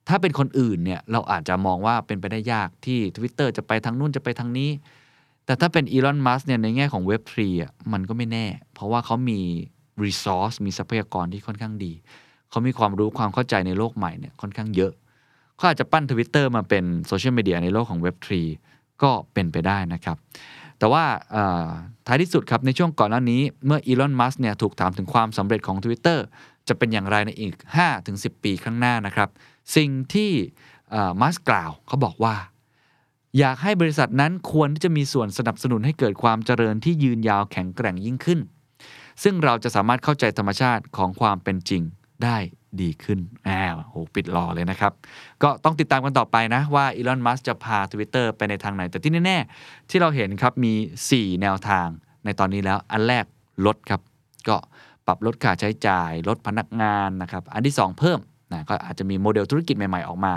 [0.09, 4.71] ถ้าเป็นคนอื่นเนี่ยเราอาจจะมองว่าเป็นไปได้ยากที่ Twitter จะไปทางนู้นจะไปทางนี้
[5.45, 9.41] แต่ถ้าเป็นอีลอนมัสเนี่ยในแง่ของเว็บ3อะมันก็ไม่แน่ เพราะว่าเขามี
[10.05, 11.93] resource มีทรัพยากรที่ค่อนข้างดี
[12.51, 14.93] เขามีความรู้ความเข้าใจในโลกใหม่เนี่ยค่อนข้างเยอะ
[15.57, 18.17] เขาอาจจะปั้น Twitter มาเป็นโซเชียลมีเดียในโลกของเว็บ
[18.61, 20.17] 3ก็เป็นไปได้นะครับ
[20.79, 21.05] แต่ว่า
[22.07, 26.19] ท้ายที่สุดครับในช่วงก่อนหน้านี้เมื่ออีลอนมัสเนี่ยถูกถามถึงความสำเร็จของ Twitter
[26.69, 27.55] จะเป็นอย่างไรในอีก
[27.99, 29.29] 5-10 ปีข้างหน้านะครับ
[29.77, 30.31] สิ่งที่
[31.21, 32.37] มัสกล่าวเขาบอกว่า
[33.39, 38.41] อยากให้บริษัทนั้นควรที่จะมีส่วนสนับสนุนให้เกิดความเจริญที่ยืนยาวแข็งแกร่งยิ่งขึ้น
[39.23, 41.83] ซึ่งเราจะสามารถเข้าใจธรรมชาติของความเป็นจริง
[42.25, 42.37] ได้
[42.81, 44.93] ดีขึ้นอ้าวโห ปิดรอเลยนะครับ
[45.43, 50.75] ก็ต้องติดตามกันต่อไปนะว่าอีลอน มัสจะพา Twitter ไปในทางไหน แต่ที่แน่ ๆ ที่เราเห็นครับ มี
[51.09, 51.89] 4 แนวทาง
[52.25, 53.25] ในตอนนี้แล้ว อันแรก
[53.67, 54.01] ลดครับ
[54.49, 54.57] ก็
[55.07, 58.19] ปรับลดค่าใช้จ่าย ลดพนักงานนะครับ อันที่ 2 เพิ่ม
[58.53, 60.35] นะก็อาจจะมีโมเดลธุรกิจใหม่ๆออกมา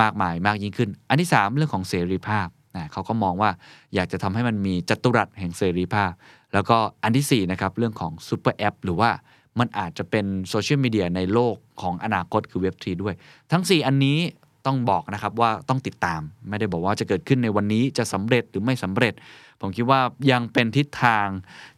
[0.00, 3.50] มากมายมากยิ่งขึ้น อันที่ 3 เรื่องของเสรีภาพนะเขาก็มองว่า
[3.94, 6.12] อยากจะทำให้มันมีจัตุรัสแห่งเสรีภาพ
[6.52, 9.10] แล้วก็อันที่4นะครับเรื่องของซูเปอร์แอปหรือว่า
[9.58, 13.14] มันอาจจะเป็นโซเชียลมีเดียในโลกของอนาคตคือเว็บ3ด้วย
[13.52, 14.18] ทั้ง 4 อันนี้
[14.66, 19.14] ต้องบอกนะครับว่าต้องติดตาม ไม่ได้บอกว่าจะเกิดขึ้นในวันนี้จะสำเร็จหรือไม่สำเร็จ
[19.60, 21.26] ผมคิดว่ายังเป็นทิศทาง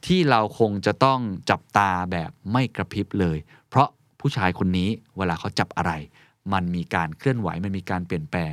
[0.06, 3.88] ที่เราคงจะต้องจับตาแบบไม่กระพริบเลย เพราะ
[4.22, 5.92] ผู้ชายคนนี้เวลาเขาจับอะไร
[6.52, 8.52] มันมีการเคลื่อนไหวมันมีการเปลี่ยนแปลง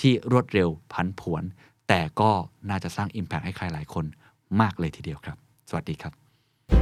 [0.00, 1.42] ที่รวดเร็วพันผวน
[1.88, 2.30] แต่ก็
[2.70, 4.04] น่าจะสร้าง Impact ให้ใครหลายคน
[4.60, 5.36] มากเลยทีเดียวครับ
[5.70, 6.12] สวัสดีครับ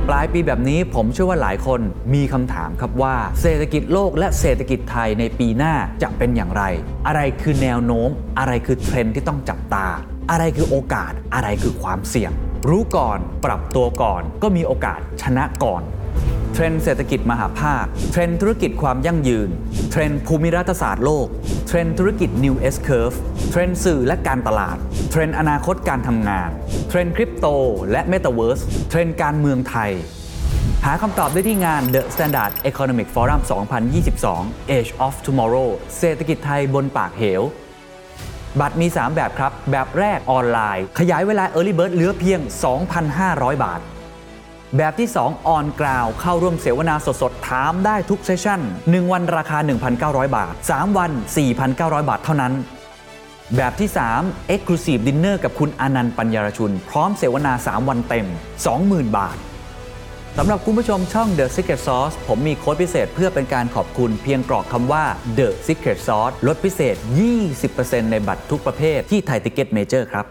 [0.08, 1.80] ปลายปีแบบนี้ผมเชื่อว่าหลายคน
[2.14, 6.62] มีคำถามครับว่า เศรษฐกิจโลกและเศรษฐกิจไทยในปีหน้าจะเป็นอย่างไร
[7.06, 9.86] อะไรคือแนวโน้ม อะไรคือเทรนด์ที่ต้องจับตา
[10.30, 12.32] อะไรคือโอกาสอะไรคือความเสี่ยง
[12.68, 15.82] รู้ก่อนปรับตัวก่อน ก็มีโอกาสชนะก่อน
[16.52, 19.48] เทรนด์เศรษฐกิจมหภาค เทรนด์ธุรกิจความยั่งยืน
[19.90, 21.26] เทรนด์ภูมิรัฐศาสตร์โลก
[21.66, 23.16] เทรนด์ธุรกิจ New S Curve
[23.50, 24.76] เทรนด์สื่อและการตลาด
[25.10, 26.50] เทรนด์อนาคตการทำงาน
[26.88, 27.46] เทรนด์คริปโต
[27.90, 29.90] และ Metaverse เทรนด์การเมืองไทย
[30.84, 33.40] หาคำตอบได้ที่งาน The Standard Economic Forum
[34.06, 37.42] 2022 Age of Tomorrow เศรษฐกิจไทยบนปากเหว
[38.60, 42.40] บัตรมี 3 แบบครับ แบบแรกออนไลน์ ขยายเวลา Early Bird เหลือเพียง
[43.02, 43.80] 2,500 บาท
[44.76, 49.58] แบบที่ 2 on ground เข้าร่วมเสวนาสดๆ ถามได้ทุกเซสชั่น 1 วันราคา
[49.96, 51.10] 1,900 บาท 3 วัน
[51.60, 52.52] 4,900 บาทเท่านั้น
[53.56, 53.88] แบบที่
[54.20, 58.26] 3 Exclusive Dinner กับคุณอานันท์ปันยารชุน พร้อมเสวนา 3 วันเต็ม
[58.72, 59.36] 20,000 บาท
[60.38, 65.04] สำหรับคุณผู้ชมช่อง The Secret Sauce ผมมีโค้ดพิเศษเพื่อเป็นการขอบคุณเพียงกรอกคำว่า
[65.38, 66.96] The Secret Sauce ลดพิเศษ
[67.54, 70.26] 20%ในบัตรทุกประเภทที่ Thai Ticket Major ครับ